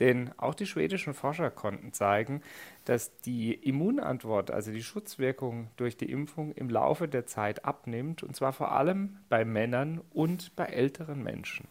Denn 0.00 0.30
auch 0.36 0.54
die 0.54 0.66
schwedischen 0.66 1.12
Forscher 1.12 1.50
konnten 1.50 1.92
zeigen, 1.92 2.42
dass 2.84 3.16
die 3.22 3.52
Immunantwort, 3.52 4.50
also 4.50 4.70
die 4.70 4.82
Schutzwirkung 4.82 5.70
durch 5.76 5.96
die 5.96 6.10
Impfung 6.10 6.52
im 6.52 6.70
Laufe 6.70 7.08
der 7.08 7.26
Zeit 7.26 7.64
abnimmt, 7.64 8.22
und 8.22 8.36
zwar 8.36 8.52
vor 8.52 8.72
allem 8.72 9.18
bei 9.28 9.44
Männern 9.44 10.00
und 10.10 10.54
bei 10.54 10.66
älteren 10.66 11.22
Menschen. 11.22 11.66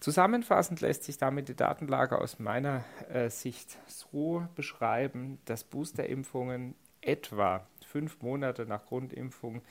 Zusammenfassend 0.00 0.80
lässt 0.80 1.04
sich 1.04 1.18
damit 1.18 1.48
die 1.48 1.56
Datenlage 1.56 2.18
aus 2.18 2.38
meiner 2.38 2.84
äh, 3.12 3.28
Sicht 3.28 3.76
so 3.86 4.46
beschreiben, 4.54 5.38
dass 5.44 5.64
Boosterimpfungen 5.64 6.74
etwa 7.00 7.66
fünf 7.86 8.22
Monate 8.22 8.66
nach 8.66 8.84
Grundimpfung 8.86 9.62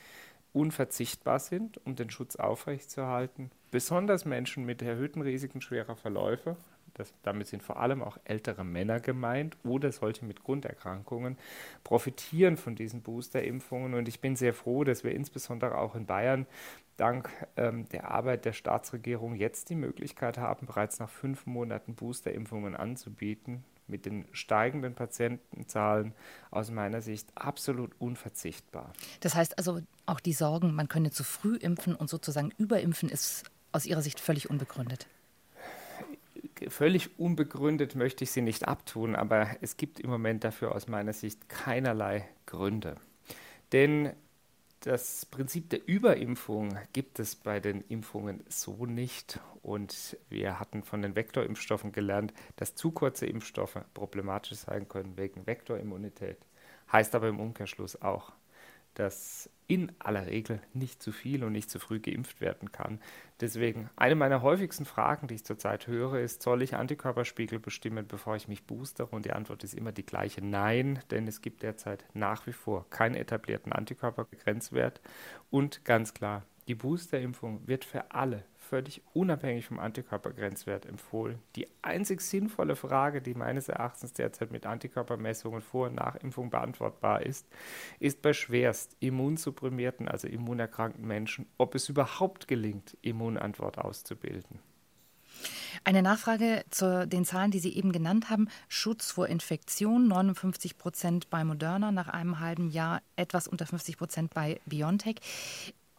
unverzichtbar 0.58 1.38
sind, 1.38 1.80
um 1.86 1.94
den 1.94 2.10
Schutz 2.10 2.34
aufrechtzuerhalten. 2.34 3.52
Besonders 3.70 4.24
Menschen 4.24 4.66
mit 4.66 4.82
erhöhten 4.82 5.22
Risiken 5.22 5.60
schwerer 5.60 5.94
Verläufe, 5.94 6.56
das, 6.94 7.14
damit 7.22 7.46
sind 7.46 7.62
vor 7.62 7.78
allem 7.78 8.02
auch 8.02 8.18
ältere 8.24 8.64
Männer 8.64 8.98
gemeint 8.98 9.56
oder 9.62 9.92
solche 9.92 10.24
mit 10.24 10.42
Grunderkrankungen, 10.42 11.38
profitieren 11.84 12.56
von 12.56 12.74
diesen 12.74 13.02
Boosterimpfungen. 13.02 13.94
Und 13.94 14.08
ich 14.08 14.20
bin 14.20 14.34
sehr 14.34 14.52
froh, 14.52 14.82
dass 14.82 15.04
wir 15.04 15.12
insbesondere 15.12 15.78
auch 15.78 15.94
in 15.94 16.06
Bayern 16.06 16.46
dank 16.96 17.30
ähm, 17.56 17.88
der 17.90 18.10
Arbeit 18.10 18.44
der 18.44 18.52
Staatsregierung 18.52 19.36
jetzt 19.36 19.70
die 19.70 19.76
Möglichkeit 19.76 20.38
haben, 20.38 20.66
bereits 20.66 20.98
nach 20.98 21.08
fünf 21.08 21.46
Monaten 21.46 21.94
Boosterimpfungen 21.94 22.74
anzubieten. 22.74 23.62
Mit 23.88 24.06
den 24.06 24.26
steigenden 24.32 24.94
Patientenzahlen 24.94 26.14
aus 26.50 26.70
meiner 26.70 27.00
Sicht 27.00 27.30
absolut 27.34 27.92
unverzichtbar. 27.98 28.92
Das 29.20 29.34
heißt 29.34 29.58
also, 29.58 29.80
auch 30.06 30.20
die 30.20 30.32
Sorgen, 30.32 30.74
man 30.74 30.88
könne 30.88 31.10
zu 31.10 31.24
früh 31.24 31.56
impfen 31.56 31.94
und 31.94 32.08
sozusagen 32.08 32.52
überimpfen, 32.58 33.08
ist 33.08 33.44
aus 33.72 33.86
Ihrer 33.86 34.02
Sicht 34.02 34.20
völlig 34.20 34.50
unbegründet 34.50 35.06
völlig 36.68 37.18
unbegründet 37.18 37.94
möchte 37.94 38.24
ich 38.24 38.32
sie 38.32 38.42
nicht 38.42 38.66
abtun, 38.66 39.14
aber 39.14 39.48
es 39.60 39.76
gibt 39.76 40.00
im 40.00 40.10
Moment 40.10 40.44
dafür 40.44 40.74
aus 40.74 40.88
meiner 40.88 41.12
Sicht 41.12 41.48
keinerlei 41.48 42.28
Gründe. 42.46 42.96
Denn 43.72 44.12
das 44.80 45.26
Prinzip 45.26 45.70
der 45.70 45.86
Überimpfung 45.86 46.78
gibt 46.92 47.18
es 47.18 47.34
bei 47.34 47.60
den 47.60 47.82
Impfungen 47.88 48.44
so 48.48 48.86
nicht. 48.86 49.40
Und 49.62 50.16
wir 50.28 50.60
hatten 50.60 50.82
von 50.82 51.02
den 51.02 51.16
Vektorimpfstoffen 51.16 51.92
gelernt, 51.92 52.32
dass 52.56 52.74
zu 52.74 52.90
kurze 52.90 53.26
Impfstoffe 53.26 53.78
problematisch 53.94 54.58
sein 54.58 54.88
können 54.88 55.16
wegen 55.16 55.46
Vektorimmunität. 55.46 56.38
Heißt 56.92 57.14
aber 57.14 57.28
im 57.28 57.40
Umkehrschluss 57.40 58.00
auch, 58.00 58.32
dass 58.94 59.50
in 59.68 59.92
aller 59.98 60.26
Regel 60.26 60.60
nicht 60.72 61.02
zu 61.02 61.12
viel 61.12 61.44
und 61.44 61.52
nicht 61.52 61.70
zu 61.70 61.78
früh 61.78 62.00
geimpft 62.00 62.40
werden 62.40 62.72
kann. 62.72 63.00
Deswegen, 63.40 63.90
eine 63.96 64.14
meiner 64.14 64.40
häufigsten 64.40 64.86
Fragen, 64.86 65.28
die 65.28 65.34
ich 65.34 65.44
zurzeit 65.44 65.86
höre, 65.86 66.18
ist, 66.18 66.42
soll 66.42 66.62
ich 66.62 66.74
Antikörperspiegel 66.74 67.60
bestimmen, 67.60 68.06
bevor 68.08 68.34
ich 68.34 68.48
mich 68.48 68.64
boostere? 68.64 69.08
Und 69.14 69.26
die 69.26 69.32
Antwort 69.32 69.62
ist 69.64 69.74
immer 69.74 69.92
die 69.92 70.06
gleiche, 70.06 70.44
nein, 70.44 71.00
denn 71.10 71.28
es 71.28 71.42
gibt 71.42 71.62
derzeit 71.62 72.06
nach 72.14 72.46
wie 72.46 72.52
vor 72.52 72.88
keinen 72.88 73.14
etablierten 73.14 73.72
Antikörpergrenzwert. 73.72 75.02
Und 75.50 75.84
ganz 75.84 76.14
klar, 76.14 76.44
die 76.68 76.74
Boosterimpfung 76.74 77.66
wird 77.66 77.84
für 77.84 78.10
alle 78.12 78.44
völlig 78.56 79.02
unabhängig 79.14 79.64
vom 79.64 79.78
Antikörpergrenzwert 79.78 80.84
empfohlen. 80.84 81.38
Die 81.56 81.66
einzig 81.80 82.20
sinnvolle 82.20 82.76
Frage, 82.76 83.22
die 83.22 83.32
meines 83.32 83.70
Erachtens 83.70 84.12
derzeit 84.12 84.52
mit 84.52 84.66
Antikörpermessungen 84.66 85.62
vor 85.62 85.88
und 85.88 85.94
nach 85.94 86.16
Impfung 86.16 86.50
beantwortbar 86.50 87.22
ist, 87.22 87.46
ist 87.98 88.20
bei 88.20 88.34
schwerst 88.34 88.96
immunsupprimierten, 89.00 90.06
also 90.08 90.28
immunerkrankten 90.28 91.06
Menschen, 91.06 91.46
ob 91.56 91.74
es 91.74 91.88
überhaupt 91.88 92.46
gelingt, 92.46 92.96
Immunantwort 93.00 93.78
auszubilden. 93.78 94.60
Eine 95.84 96.02
Nachfrage 96.02 96.64
zu 96.70 97.06
den 97.06 97.24
Zahlen, 97.24 97.50
die 97.50 97.60
Sie 97.60 97.74
eben 97.74 97.92
genannt 97.92 98.28
haben. 98.28 98.48
Schutz 98.68 99.10
vor 99.10 99.28
Infektion, 99.28 100.08
59 100.08 100.76
Prozent 100.76 101.30
bei 101.30 101.44
Moderna 101.44 101.92
nach 101.92 102.08
einem 102.08 102.40
halben 102.40 102.68
Jahr, 102.68 103.00
etwas 103.16 103.48
unter 103.48 103.66
50 103.66 103.96
Prozent 103.96 104.34
bei 104.34 104.60
BioNTech. 104.66 105.20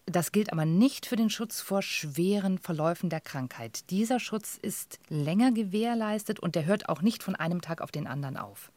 Das 0.10 0.32
gilt 0.32 0.52
aber 0.52 0.66
nicht 0.66 1.06
für 1.06 1.16
den 1.16 1.30
Schutz 1.30 1.62
vor 1.62 1.84
schweren 1.84 2.58
Verläufen 2.58 3.12
der 3.12 3.22
Krankheit. 3.22 3.92
Dieser 3.92 4.20
Schutz 4.20 4.58
ist 4.60 5.00
länger 5.08 5.52
gewährleistet 5.52 6.40
und 6.40 6.56
der 6.56 6.66
hört 6.66 6.90
auch 6.90 7.04
nicht 7.04 7.22
von 7.22 7.36
einem 7.36 7.62
Tag 7.62 7.80
auf 7.82 7.92
den 7.92 8.08
anderen 8.08 8.36
auf. 8.36 8.72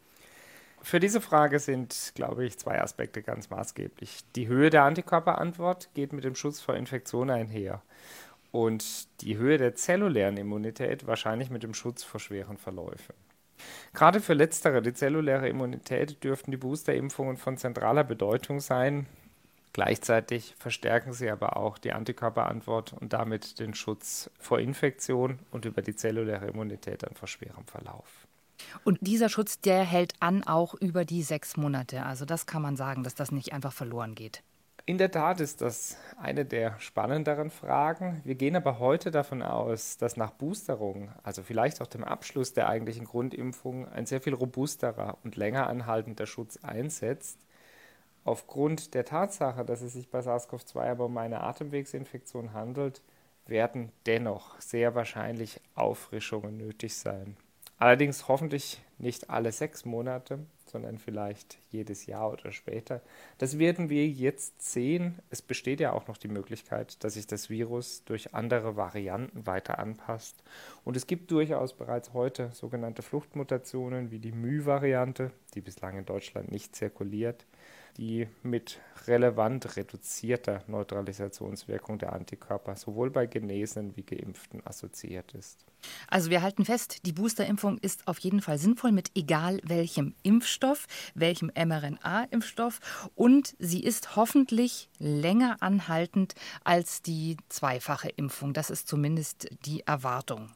Für 0.83 1.01
diese 1.01 1.23
Frage 1.23 1.59
sind, 1.59 2.13
glaube 2.15 2.45
ich, 2.45 2.59
zwei 2.59 2.83
Aspekte 2.83 3.23
ganz 3.23 3.49
maßgeblich. 3.49 4.25
Die 4.37 4.47
Höhe 4.47 4.69
der 4.69 4.83
Antikörperantwort 4.83 5.89
geht 5.95 6.13
mit 6.13 6.25
dem 6.25 6.35
Schutz 6.35 6.61
vor 6.61 6.77
Infektionen 6.77 7.31
einher 7.31 7.81
und 8.51 9.09
die 9.23 9.39
Höhe 9.39 9.57
der 9.57 9.75
zellulären 9.75 10.37
Immunität 10.37 11.07
wahrscheinlich 11.07 11.49
mit 11.49 11.63
dem 11.63 11.73
Schutz 11.73 12.03
vor 12.03 12.21
schweren 12.21 12.59
Verläufen. 12.59 13.15
Gerade 13.95 14.21
für 14.21 14.35
letztere, 14.35 14.83
die 14.83 14.93
zelluläre 14.93 15.49
Immunität, 15.49 16.23
dürften 16.25 16.51
die 16.51 16.57
Boosterimpfungen 16.59 17.39
von 17.39 17.57
zentraler 17.57 18.05
Bedeutung 18.05 18.61
sein, 18.61 19.07
Gleichzeitig 19.73 20.55
verstärken 20.59 21.15
sie 21.15 21.31
aber 21.31 21.57
auch 21.57 21.79
die 21.79 21.93
Antikörperantwort 21.93 22.93
und 22.93 23.15
damit 23.15 23.59
den 23.59 23.75
Schutz 23.75 24.31
vor 24.39 24.61
Infektion 24.61 25.39
und 25.51 25.65
über 25.65 25.81
die 25.81 25.97
zelluläre 25.97 26.47
Immunität 26.47 27.03
dann 27.03 27.15
vor 27.15 27.29
schwerem 27.29 27.65
Verlauf. 27.67 28.27
Und 28.85 28.99
dieser 29.01 29.31
Schutz, 29.31 29.61
der 29.61 29.83
hält 29.83 30.15
an 30.21 30.45
auch 30.45 30.75
über 30.75 31.05
die 31.05 31.23
sechs 31.23 31.57
Monate. 31.57 32.05
Also 32.05 32.27
das 32.27 32.47
kann 32.47 32.63
man 32.63 32.77
sagen, 32.77 33.03
dass 33.03 33.15
das 33.15 33.33
nicht 33.33 33.53
einfach 33.53 33.73
verloren 33.73 34.15
geht. 34.15 34.43
In 34.85 34.99
der 34.99 35.11
Tat 35.11 35.41
ist 35.41 35.63
das 35.63 35.97
eine 36.19 36.45
der 36.45 36.79
spannenderen 36.81 37.51
Fragen. 37.51 38.21
Wir 38.25 38.35
gehen 38.35 38.57
aber 38.57 38.79
heute 38.79 39.11
davon 39.11 39.41
aus, 39.41 39.97
dass 39.97 40.17
nach 40.17 40.33
Boosterung, 40.33 41.13
also 41.23 41.43
vielleicht 41.43 41.81
auch 41.81 41.87
dem 41.87 42.05
Abschluss 42.05 42.53
der 42.53 42.69
eigentlichen 42.69 43.07
Grundimpfung, 43.07 43.89
ein 43.89 44.07
sehr 44.07 44.21
viel 44.21 44.35
robusterer 44.35 45.19
und 45.23 45.37
länger 45.37 45.69
anhaltender 45.69 46.27
Schutz 46.27 46.59
einsetzt 46.63 47.39
Aufgrund 48.25 48.95
der 48.95 49.05
Tatsache, 49.05 49.65
dass 49.65 49.83
es 49.83 49.95
sich 49.95 50.09
bei 50.09 50.21
SARS-CoV-2 50.21 50.79
aber 50.79 51.07
um 51.07 51.19
eine 51.19 51.41
Atemwegsinfektion 51.41 52.53
handelt, 52.53 53.03
werden 53.47 53.91
dennoch 54.07 54.61
sehr 54.61 54.95
wahrscheinlich 54.95 55.61
Auffrischungen 55.75 56.57
nötig 56.57 56.95
sein. 56.95 57.37
Allerdings 57.79 58.29
hoffentlich 58.29 58.81
nicht 58.99 59.29
alle 59.29 59.51
sechs 59.51 59.85
Monate, 59.85 60.39
sondern 60.67 60.99
vielleicht 60.99 61.59
jedes 61.71 62.07
Jahr 62.07 62.33
oder 62.33 62.53
später. 62.53 63.03
Das 63.39 63.59
werden 63.59 63.91
wir 63.91 64.07
jetzt 64.07 64.63
sehen. 64.63 65.19
Es 65.31 65.43
besteht 65.43 65.81
ja 65.81 65.93
auch 65.93 66.07
noch 66.07 66.17
die 66.17 66.29
Möglichkeit, 66.29 67.03
dass 67.03 67.15
sich 67.15 67.27
das 67.27 67.51
Virus 67.51 68.05
durch 68.05 68.35
andere 68.35 68.77
Varianten 68.77 69.47
weiter 69.49 69.81
anpasst. 69.81 70.43
Und 70.85 70.97
es 70.97 71.09
gibt 71.09 71.33
durchaus 71.33 71.75
bereits 71.75 72.13
heute 72.15 72.51
sogenannte 72.53 73.03
Fluchtmutationen 73.03 74.13
wie 74.13 74.21
die 74.21 74.33
Mü-Variante, 74.33 75.33
die 75.55 75.61
bislang 75.61 75.99
in 75.99 76.07
Deutschland 76.07 76.53
nicht 76.53 76.77
zirkuliert 76.77 77.45
die 77.97 78.29
mit 78.43 78.81
relevant 79.07 79.77
reduzierter 79.77 80.63
Neutralisationswirkung 80.67 81.99
der 81.99 82.13
Antikörper 82.13 82.77
sowohl 82.77 83.11
bei 83.11 83.27
Genesenen 83.27 83.97
wie 83.97 84.03
Geimpften 84.03 84.67
assoziiert 84.67 85.33
ist. 85.33 85.65
Also 86.09 86.31
wir 86.31 86.43
halten 86.43 86.65
fest, 86.65 87.05
die 87.07 87.13
Boosterimpfung 87.13 87.79
ist 87.79 88.07
auf 88.07 88.19
jeden 88.21 88.41
Fall 88.41 88.59
sinnvoll 88.59 88.93
mit 88.93 89.11
egal 89.15 89.61
welchem 89.65 90.15
Impfstoff, 90.23 90.87
welchem 91.15 91.51
mRNA-Impfstoff 91.55 92.81
und 93.15 93.55
sie 93.59 93.83
ist 93.83 94.17
hoffentlich 94.17 94.89
länger 94.99 95.57
anhaltend 95.61 96.35
als 96.65 97.03
die 97.03 97.37
zweifache 97.49 98.09
Impfung. 98.09 98.53
Das 98.53 98.71
ist 98.71 98.89
zumindest 98.89 99.49
die 99.67 99.81
Erwartung. 99.87 100.51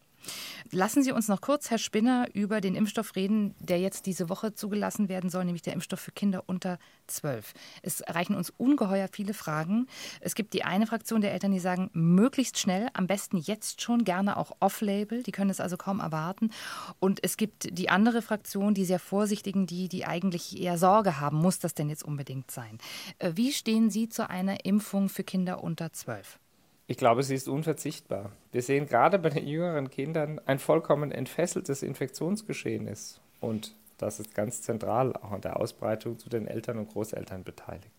Lassen 0.70 1.02
Sie 1.02 1.12
uns 1.12 1.28
noch 1.28 1.40
kurz, 1.40 1.70
Herr 1.70 1.78
Spinner, 1.78 2.26
über 2.32 2.60
den 2.60 2.74
Impfstoff 2.74 3.16
reden, 3.16 3.54
der 3.60 3.78
jetzt 3.80 4.06
diese 4.06 4.28
Woche 4.28 4.54
zugelassen 4.54 5.08
werden 5.08 5.30
soll, 5.30 5.44
nämlich 5.44 5.62
der 5.62 5.72
Impfstoff 5.72 6.00
für 6.00 6.12
Kinder 6.12 6.44
unter 6.46 6.78
12. 7.06 7.54
Es 7.82 8.00
erreichen 8.00 8.34
uns 8.34 8.50
ungeheuer 8.50 9.08
viele 9.10 9.34
Fragen. 9.34 9.86
Es 10.20 10.34
gibt 10.34 10.54
die 10.54 10.64
eine 10.64 10.86
Fraktion 10.86 11.20
der 11.20 11.32
Eltern, 11.32 11.52
die 11.52 11.60
sagen, 11.60 11.90
möglichst 11.92 12.58
schnell, 12.58 12.88
am 12.94 13.06
besten 13.06 13.36
jetzt 13.36 13.80
schon, 13.80 14.04
gerne 14.04 14.36
auch 14.36 14.56
off-label. 14.60 15.22
Die 15.22 15.32
können 15.32 15.50
es 15.50 15.60
also 15.60 15.76
kaum 15.76 16.00
erwarten. 16.00 16.50
Und 16.98 17.22
es 17.22 17.36
gibt 17.36 17.78
die 17.78 17.88
andere 17.88 18.22
Fraktion, 18.22 18.74
die 18.74 18.84
sehr 18.84 18.98
vorsichtigen, 18.98 19.66
die, 19.66 19.88
die 19.88 20.04
eigentlich 20.04 20.60
eher 20.60 20.78
Sorge 20.78 21.20
haben, 21.20 21.38
muss 21.38 21.58
das 21.58 21.74
denn 21.74 21.88
jetzt 21.88 22.04
unbedingt 22.04 22.50
sein? 22.50 22.78
Äh, 23.18 23.32
wie 23.34 23.52
stehen 23.52 23.90
Sie 23.90 24.08
zu 24.08 24.28
einer 24.28 24.64
Impfung 24.64 25.08
für 25.08 25.24
Kinder 25.24 25.62
unter 25.62 25.92
12? 25.92 26.38
Ich 26.88 26.96
glaube, 26.96 27.24
sie 27.24 27.34
ist 27.34 27.48
unverzichtbar. 27.48 28.30
Wir 28.52 28.62
sehen 28.62 28.86
gerade 28.86 29.18
bei 29.18 29.30
den 29.30 29.46
jüngeren 29.46 29.90
Kindern 29.90 30.40
ein 30.46 30.60
vollkommen 30.60 31.10
entfesseltes 31.10 31.82
Infektionsgeschehen 31.82 32.86
ist. 32.86 33.20
Und 33.40 33.74
das 33.98 34.20
ist 34.20 34.34
ganz 34.34 34.62
zentral 34.62 35.16
auch 35.16 35.32
an 35.32 35.40
der 35.40 35.58
Ausbreitung 35.58 36.18
zu 36.18 36.28
den 36.28 36.46
Eltern 36.46 36.78
und 36.78 36.92
Großeltern 36.92 37.42
beteiligt. 37.42 37.90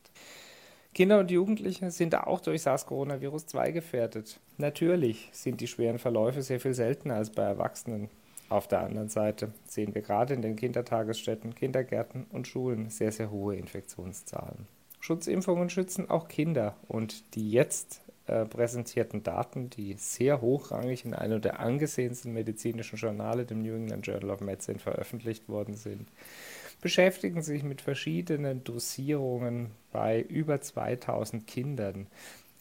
Kinder 0.94 1.20
und 1.20 1.30
Jugendliche 1.30 1.92
sind 1.92 2.16
auch 2.16 2.40
durch 2.40 2.62
SARS-Coronavirus-2 2.62 3.72
gefährdet. 3.72 4.40
Natürlich 4.58 5.30
sind 5.34 5.60
die 5.60 5.68
schweren 5.68 6.00
Verläufe 6.00 6.42
sehr 6.42 6.60
viel 6.62 6.74
seltener 6.74 7.16
als 7.16 7.30
bei 7.30 7.44
Erwachsenen. 7.44 8.10
Auf 8.50 8.70
der 8.70 8.82
anderen 8.82 9.10
Seite 9.10 9.52
sehen 9.68 9.94
wir 9.94 10.02
gerade 10.02 10.34
in 10.34 10.42
den 10.42 10.56
Kindertagesstätten, 10.56 11.54
Kindergärten 11.54 12.26
und 12.32 12.48
Schulen 12.48 12.90
sehr, 12.90 13.12
sehr 13.12 13.30
hohe 13.30 13.58
Infektionszahlen. 13.58 14.66
Schutzimpfungen 15.02 15.70
schützen 15.70 16.10
auch 16.10 16.30
Kinder 16.30 16.76
und 16.88 17.36
die 17.36 17.52
jetzt 17.52 18.02
äh, 18.28 18.46
präsentierten 18.46 19.24
Daten, 19.24 19.70
die 19.70 19.94
sehr 19.94 20.42
hochrangig 20.42 21.06
in 21.06 21.14
einem 21.14 21.42
der 21.42 21.60
angesehensten 21.60 22.34
medizinischen 22.34 22.98
Journale, 22.98 23.46
dem 23.46 23.62
New 23.62 23.74
England 23.74 24.06
Journal 24.06 24.32
of 24.32 24.42
Medicine, 24.42 24.80
veröffentlicht 24.80 25.48
worden 25.48 25.76
sind, 25.76 26.10
beschäftigen 26.82 27.42
sich 27.42 27.64
mit 27.64 27.82
verschiedenen 27.82 28.64
Dosierungen 28.66 29.72
bei 29.92 30.22
über 30.22 30.60
2000 30.60 31.48
Kindern, 31.48 32.08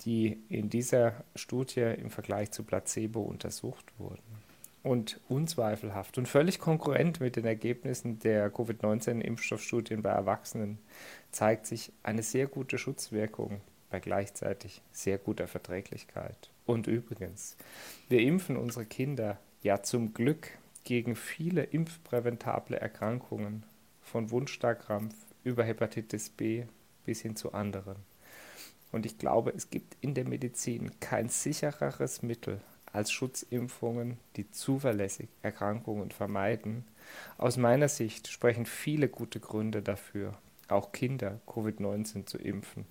die 0.05 0.39
in 0.49 0.71
dieser 0.71 1.25
Studie 1.35 1.81
im 1.81 2.11
Vergleich 2.11 2.53
zu 2.53 2.63
Placebo 2.63 3.23
untersucht 3.23 3.93
wurden. 3.99 4.23
Und 4.85 5.21
unzweifelhaft 5.29 6.17
und 6.17 6.29
völlig 6.29 6.61
konkurrent 6.61 7.19
mit 7.19 7.35
den 7.35 7.45
Ergebnissen 7.45 8.21
der 8.21 8.51
Covid-19-Impfstoffstudien 8.51 10.01
bei 10.01 10.11
Erwachsenen 10.11 10.79
zeigt 11.33 11.67
sich 11.67 11.93
eine 12.05 12.23
sehr 12.23 12.47
gute 12.47 12.79
Schutzwirkung 12.79 13.61
bei 13.91 14.01
gleichzeitig 14.01 14.83
sehr 14.93 15.19
guter 15.19 15.49
Verträglichkeit. 15.49 16.51
Und 16.65 16.87
übrigens, 16.87 17.57
wir 18.09 18.21
impfen 18.21 18.57
unsere 18.57 18.87
Kinder 18.87 19.39
ja 19.63 19.83
zum 19.83 20.15
Glück 20.15 20.51
gegen 20.85 21.17
viele 21.17 21.65
impfpräventable 21.65 22.79
Erkrankungen, 22.79 23.65
von 24.03 24.31
Wundstarkrampf 24.31 25.15
über 25.43 25.65
Hepatitis 25.65 26.31
B 26.31 26.65
bis 27.05 27.21
hin 27.21 27.37
zu 27.37 27.53
anderen. 27.53 27.97
Und 28.93 29.05
ich 29.05 29.19
glaube, 29.19 29.53
es 29.55 29.71
gibt 29.71 29.97
in 30.01 30.15
der 30.15 30.27
Medizin 30.27 30.99
kein 31.01 31.29
sichereres 31.29 32.23
Mittel 32.23 32.61
als 32.93 33.13
Schutzimpfungen, 33.13 34.19
die 34.37 34.51
zuverlässig 34.51 35.29
Erkrankungen 35.43 36.11
vermeiden. 36.11 36.85
Aus 37.37 37.57
meiner 37.57 37.89
Sicht 37.89 38.29
sprechen 38.29 38.65
viele 38.65 39.09
gute 39.09 39.39
Gründe 39.39 39.83
dafür, 39.83 40.39
auch 40.69 40.93
Kinder 40.93 41.41
Covid-19 41.47 42.27
zu 42.27 42.39
impfen. 42.39 42.87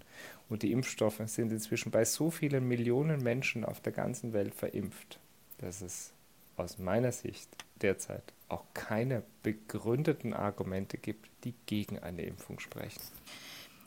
Und 0.50 0.64
die 0.64 0.72
Impfstoffe 0.72 1.22
sind 1.26 1.52
inzwischen 1.52 1.92
bei 1.92 2.06
so 2.06 2.30
vielen 2.30 2.68
Millionen 2.68 3.22
Menschen 3.22 3.66
auf 3.66 3.82
der 3.82 3.94
ganzen 3.94 4.34
Welt 4.34 4.54
verimpft, 4.54 5.20
dass 5.58 5.82
es 5.82 6.14
aus 6.58 6.78
meiner 6.78 7.12
Sicht 7.12 7.50
derzeit 7.82 8.24
auch 8.48 8.64
keine 8.74 9.24
begründeten 9.44 10.34
Argumente 10.34 10.98
gibt, 10.98 11.30
die 11.44 11.54
gegen 11.66 12.00
eine 12.00 12.22
Impfung 12.22 12.60
sprechen. 12.60 13.02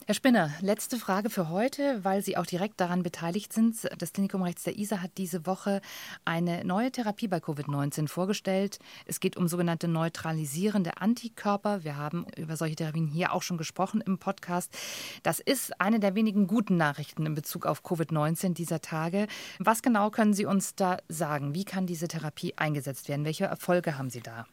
Herr 0.08 0.14
Spinner, 0.14 0.50
letzte 0.62 0.96
Frage 0.96 1.28
für 1.28 1.50
heute, 1.50 2.02
weil 2.02 2.22
Sie 2.22 2.38
auch 2.38 2.46
direkt 2.46 2.80
daran 2.80 3.02
beteiligt 3.02 3.52
sind. 3.52 3.76
Das 3.98 4.14
Klinikum 4.14 4.40
Rechts 4.40 4.62
der 4.62 4.78
ISA 4.78 5.02
hat 5.02 5.10
diese 5.18 5.44
Woche 5.44 5.82
eine 6.24 6.64
neue 6.64 6.90
Therapie 6.90 7.28
bei 7.28 7.36
Covid-19 7.36 8.08
vorgestellt. 8.08 8.78
Es 9.04 9.20
geht 9.20 9.36
um 9.36 9.48
sogenannte 9.48 9.86
neutralisierende 9.86 10.96
Antikörper. 10.96 11.84
Wir 11.84 11.98
haben 11.98 12.24
über 12.38 12.56
solche 12.56 12.76
Therapien 12.76 13.06
hier 13.06 13.34
auch 13.34 13.42
schon 13.42 13.58
gesprochen 13.58 14.00
im 14.00 14.16
Podcast. 14.16 14.74
Das 15.24 15.40
ist 15.40 15.78
eine 15.78 16.00
der 16.00 16.14
wenigen 16.14 16.46
guten 16.46 16.78
Nachrichten 16.78 17.26
in 17.26 17.34
Bezug 17.34 17.66
auf 17.66 17.84
Covid-19 17.84 18.54
dieser 18.54 18.80
Tage. 18.80 19.26
Was 19.58 19.82
genau 19.82 20.08
können 20.08 20.32
Sie 20.32 20.46
uns 20.46 20.74
da 20.74 20.96
sagen? 21.10 21.52
Wie 21.52 21.66
kann 21.66 21.86
diese 21.86 22.08
Therapie 22.08 22.54
eingesetzt 22.56 23.10
werden? 23.10 23.26
Welche 23.26 23.44
Erfolge 23.44 23.98
haben 23.98 24.08
Sie 24.08 24.22
da? 24.22 24.46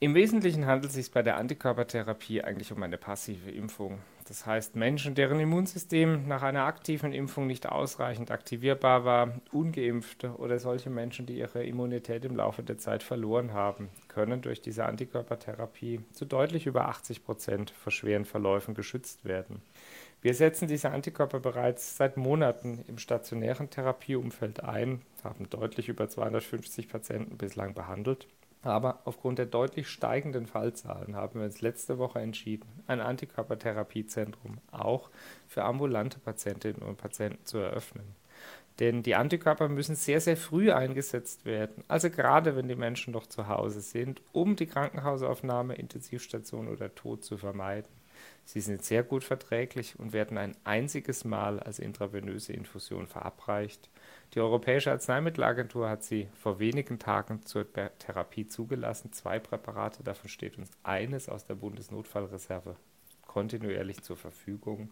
Im 0.00 0.14
Wesentlichen 0.14 0.66
handelt 0.66 0.90
es 0.90 0.96
sich 0.96 1.10
bei 1.10 1.22
der 1.22 1.38
Antikörpertherapie 1.38 2.44
eigentlich 2.44 2.70
um 2.72 2.82
eine 2.82 2.98
passive 2.98 3.50
Impfung. 3.50 4.00
Das 4.28 4.44
heißt, 4.44 4.74
Menschen, 4.74 5.14
deren 5.14 5.38
Immunsystem 5.38 6.26
nach 6.26 6.42
einer 6.42 6.64
aktiven 6.64 7.12
Impfung 7.12 7.46
nicht 7.46 7.68
ausreichend 7.68 8.32
aktivierbar 8.32 9.04
war, 9.04 9.40
ungeimpfte 9.52 10.30
oder 10.38 10.58
solche 10.58 10.90
Menschen, 10.90 11.26
die 11.26 11.38
ihre 11.38 11.64
Immunität 11.64 12.24
im 12.24 12.34
Laufe 12.34 12.64
der 12.64 12.76
Zeit 12.76 13.04
verloren 13.04 13.52
haben, 13.52 13.88
können 14.08 14.42
durch 14.42 14.60
diese 14.60 14.84
Antikörpertherapie 14.84 16.00
zu 16.12 16.24
deutlich 16.24 16.66
über 16.66 16.88
80 16.88 17.24
Prozent 17.24 17.70
vor 17.70 17.92
schweren 17.92 18.24
Verläufen 18.24 18.74
geschützt 18.74 19.24
werden. 19.24 19.62
Wir 20.22 20.34
setzen 20.34 20.66
diese 20.66 20.90
Antikörper 20.90 21.38
bereits 21.38 21.96
seit 21.96 22.16
Monaten 22.16 22.84
im 22.88 22.98
stationären 22.98 23.70
Therapieumfeld 23.70 24.64
ein, 24.64 25.02
haben 25.22 25.48
deutlich 25.50 25.88
über 25.88 26.08
250 26.08 26.88
Patienten 26.88 27.36
bislang 27.36 27.74
behandelt 27.74 28.26
aber 28.62 29.00
aufgrund 29.04 29.38
der 29.38 29.46
deutlich 29.46 29.88
steigenden 29.88 30.46
Fallzahlen 30.46 31.14
haben 31.14 31.40
wir 31.40 31.46
uns 31.46 31.60
letzte 31.60 31.98
Woche 31.98 32.18
entschieden, 32.20 32.66
ein 32.86 33.00
Antikörpertherapiezentrum 33.00 34.58
auch 34.72 35.10
für 35.46 35.64
ambulante 35.64 36.18
Patientinnen 36.18 36.82
und 36.82 36.96
Patienten 36.96 37.44
zu 37.44 37.58
eröffnen. 37.58 38.16
Denn 38.78 39.02
die 39.02 39.14
Antikörper 39.14 39.68
müssen 39.68 39.96
sehr, 39.96 40.20
sehr 40.20 40.36
früh 40.36 40.70
eingesetzt 40.70 41.46
werden, 41.46 41.82
also 41.88 42.10
gerade 42.10 42.56
wenn 42.56 42.68
die 42.68 42.74
Menschen 42.74 43.12
noch 43.12 43.26
zu 43.26 43.48
Hause 43.48 43.80
sind, 43.80 44.20
um 44.32 44.54
die 44.56 44.66
Krankenhausaufnahme, 44.66 45.74
Intensivstation 45.76 46.68
oder 46.68 46.94
Tod 46.94 47.24
zu 47.24 47.38
vermeiden. 47.38 47.88
Sie 48.44 48.60
sind 48.60 48.84
sehr 48.84 49.02
gut 49.02 49.24
verträglich 49.24 49.98
und 49.98 50.12
werden 50.12 50.38
ein 50.38 50.56
einziges 50.64 51.24
Mal 51.24 51.58
als 51.60 51.78
intravenöse 51.78 52.52
Infusion 52.52 53.06
verabreicht. 53.06 53.88
Die 54.34 54.40
Europäische 54.40 54.90
Arzneimittelagentur 54.90 55.88
hat 55.88 56.02
sie 56.02 56.28
vor 56.34 56.58
wenigen 56.58 56.98
Tagen 56.98 57.42
zur 57.44 57.66
Therapie 57.98 58.46
zugelassen. 58.46 59.12
Zwei 59.12 59.38
Präparate, 59.38 60.02
davon 60.02 60.28
steht 60.28 60.58
uns 60.58 60.70
eines 60.82 61.28
aus 61.28 61.46
der 61.46 61.54
Bundesnotfallreserve 61.54 62.76
kontinuierlich 63.26 64.02
zur 64.02 64.16
Verfügung. 64.16 64.90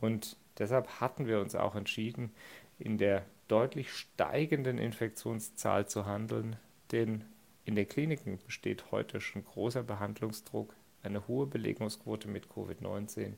Und 0.00 0.36
deshalb 0.58 1.00
hatten 1.00 1.26
wir 1.26 1.40
uns 1.40 1.54
auch 1.54 1.74
entschieden, 1.74 2.32
in 2.78 2.98
der 2.98 3.24
deutlich 3.48 3.92
steigenden 3.92 4.78
Infektionszahl 4.78 5.86
zu 5.86 6.06
handeln, 6.06 6.56
denn 6.90 7.24
in 7.64 7.76
den 7.76 7.88
Kliniken 7.88 8.38
besteht 8.44 8.90
heute 8.90 9.20
schon 9.20 9.44
großer 9.44 9.82
Behandlungsdruck 9.82 10.74
eine 11.02 11.26
hohe 11.28 11.46
Belegungsquote 11.46 12.28
mit 12.28 12.46
Covid-19 12.46 13.34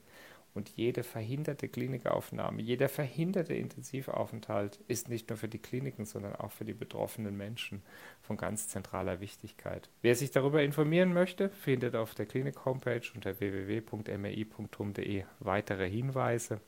und 0.54 0.70
jede 0.70 1.02
verhinderte 1.02 1.68
Klinikaufnahme, 1.68 2.62
jeder 2.62 2.88
verhinderte 2.88 3.54
Intensivaufenthalt 3.54 4.78
ist 4.86 5.08
nicht 5.08 5.28
nur 5.28 5.36
für 5.36 5.48
die 5.48 5.58
Kliniken, 5.58 6.04
sondern 6.04 6.36
auch 6.36 6.52
für 6.52 6.64
die 6.64 6.74
betroffenen 6.74 7.36
Menschen 7.36 7.82
von 8.22 8.36
ganz 8.36 8.68
zentraler 8.68 9.20
Wichtigkeit. 9.20 9.90
Wer 10.00 10.14
sich 10.14 10.30
darüber 10.30 10.62
informieren 10.62 11.12
möchte, 11.12 11.50
findet 11.50 11.96
auf 11.96 12.14
der 12.14 12.26
Klinik-Homepage 12.26 13.02
unter 13.14 13.40
www.mi.tum.de 13.40 15.24
weitere 15.40 15.90
Hinweise. 15.90 16.60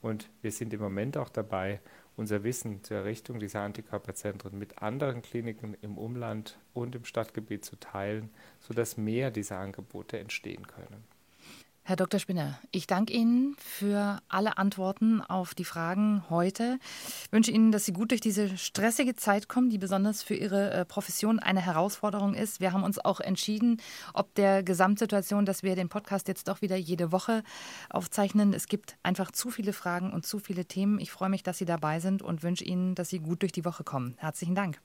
Und 0.00 0.30
wir 0.42 0.52
sind 0.52 0.72
im 0.72 0.80
Moment 0.80 1.16
auch 1.16 1.28
dabei, 1.28 1.80
unser 2.16 2.42
Wissen 2.44 2.82
zur 2.82 2.98
Errichtung 2.98 3.38
dieser 3.38 3.60
Antikörperzentren 3.60 4.58
mit 4.58 4.82
anderen 4.82 5.22
Kliniken 5.22 5.76
im 5.82 5.98
Umland 5.98 6.58
und 6.72 6.96
im 6.96 7.04
Stadtgebiet 7.04 7.64
zu 7.64 7.76
teilen, 7.76 8.30
sodass 8.60 8.96
mehr 8.96 9.30
dieser 9.30 9.58
Angebote 9.58 10.18
entstehen 10.18 10.66
können. 10.66 11.04
Herr 11.88 11.96
Dr. 11.96 12.20
Spinner, 12.20 12.60
ich 12.70 12.86
danke 12.86 13.14
Ihnen 13.14 13.56
für 13.58 14.18
alle 14.28 14.58
Antworten 14.58 15.22
auf 15.22 15.54
die 15.54 15.64
Fragen 15.64 16.22
heute. 16.28 16.78
Ich 17.24 17.32
wünsche 17.32 17.50
Ihnen, 17.50 17.72
dass 17.72 17.86
Sie 17.86 17.94
gut 17.94 18.10
durch 18.10 18.20
diese 18.20 18.58
stressige 18.58 19.16
Zeit 19.16 19.48
kommen, 19.48 19.70
die 19.70 19.78
besonders 19.78 20.22
für 20.22 20.34
Ihre 20.34 20.70
äh, 20.70 20.84
Profession 20.84 21.38
eine 21.38 21.62
Herausforderung 21.62 22.34
ist. 22.34 22.60
Wir 22.60 22.74
haben 22.74 22.84
uns 22.84 22.98
auch 22.98 23.20
entschieden, 23.20 23.80
ob 24.12 24.34
der 24.34 24.62
Gesamtsituation, 24.62 25.46
dass 25.46 25.62
wir 25.62 25.76
den 25.76 25.88
Podcast 25.88 26.28
jetzt 26.28 26.48
doch 26.48 26.60
wieder 26.60 26.76
jede 26.76 27.10
Woche 27.10 27.42
aufzeichnen. 27.88 28.52
Es 28.52 28.66
gibt 28.66 28.98
einfach 29.02 29.32
zu 29.32 29.48
viele 29.48 29.72
Fragen 29.72 30.12
und 30.12 30.26
zu 30.26 30.40
viele 30.40 30.66
Themen. 30.66 31.00
Ich 31.00 31.10
freue 31.10 31.30
mich, 31.30 31.42
dass 31.42 31.56
Sie 31.56 31.64
dabei 31.64 32.00
sind 32.00 32.20
und 32.20 32.42
wünsche 32.42 32.64
Ihnen, 32.64 32.96
dass 32.96 33.08
Sie 33.08 33.18
gut 33.18 33.40
durch 33.40 33.52
die 33.52 33.64
Woche 33.64 33.82
kommen. 33.82 34.14
Herzlichen 34.18 34.54
Dank. 34.54 34.78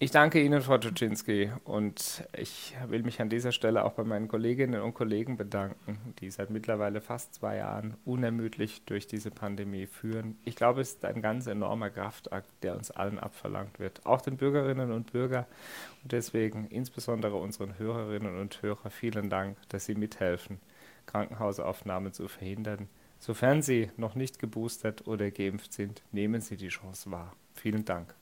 Ich 0.00 0.12
danke 0.12 0.40
Ihnen, 0.40 0.62
Frau 0.62 0.78
Tuczynski, 0.78 1.50
und 1.64 2.24
ich 2.36 2.76
will 2.86 3.02
mich 3.02 3.20
an 3.20 3.28
dieser 3.28 3.50
Stelle 3.50 3.84
auch 3.84 3.94
bei 3.94 4.04
meinen 4.04 4.28
Kolleginnen 4.28 4.80
und 4.80 4.94
Kollegen 4.94 5.36
bedanken, 5.36 6.14
die 6.20 6.30
seit 6.30 6.50
mittlerweile 6.50 7.00
fast 7.00 7.34
zwei 7.34 7.56
Jahren 7.56 7.96
unermüdlich 8.04 8.84
durch 8.84 9.08
diese 9.08 9.32
Pandemie 9.32 9.86
führen. 9.86 10.38
Ich 10.44 10.54
glaube, 10.54 10.82
es 10.82 10.90
ist 10.90 11.04
ein 11.04 11.20
ganz 11.20 11.48
enormer 11.48 11.90
Kraftakt, 11.90 12.48
der 12.62 12.76
uns 12.76 12.92
allen 12.92 13.18
abverlangt 13.18 13.80
wird, 13.80 14.06
auch 14.06 14.20
den 14.20 14.36
Bürgerinnen 14.36 14.92
und 14.92 15.10
Bürgern. 15.10 15.46
Und 16.04 16.12
deswegen 16.12 16.68
insbesondere 16.68 17.34
unseren 17.34 17.76
Hörerinnen 17.76 18.38
und 18.38 18.62
Hörern 18.62 18.92
vielen 18.92 19.28
Dank, 19.30 19.56
dass 19.68 19.86
Sie 19.86 19.96
mithelfen, 19.96 20.60
Krankenhausaufnahmen 21.06 22.12
zu 22.12 22.28
verhindern. 22.28 22.88
Sofern 23.18 23.62
Sie 23.62 23.90
noch 23.96 24.14
nicht 24.14 24.38
geboostert 24.38 25.08
oder 25.08 25.32
geimpft 25.32 25.72
sind, 25.72 26.04
nehmen 26.12 26.40
Sie 26.40 26.56
die 26.56 26.68
Chance 26.68 27.10
wahr. 27.10 27.34
Vielen 27.54 27.84
Dank. 27.84 28.14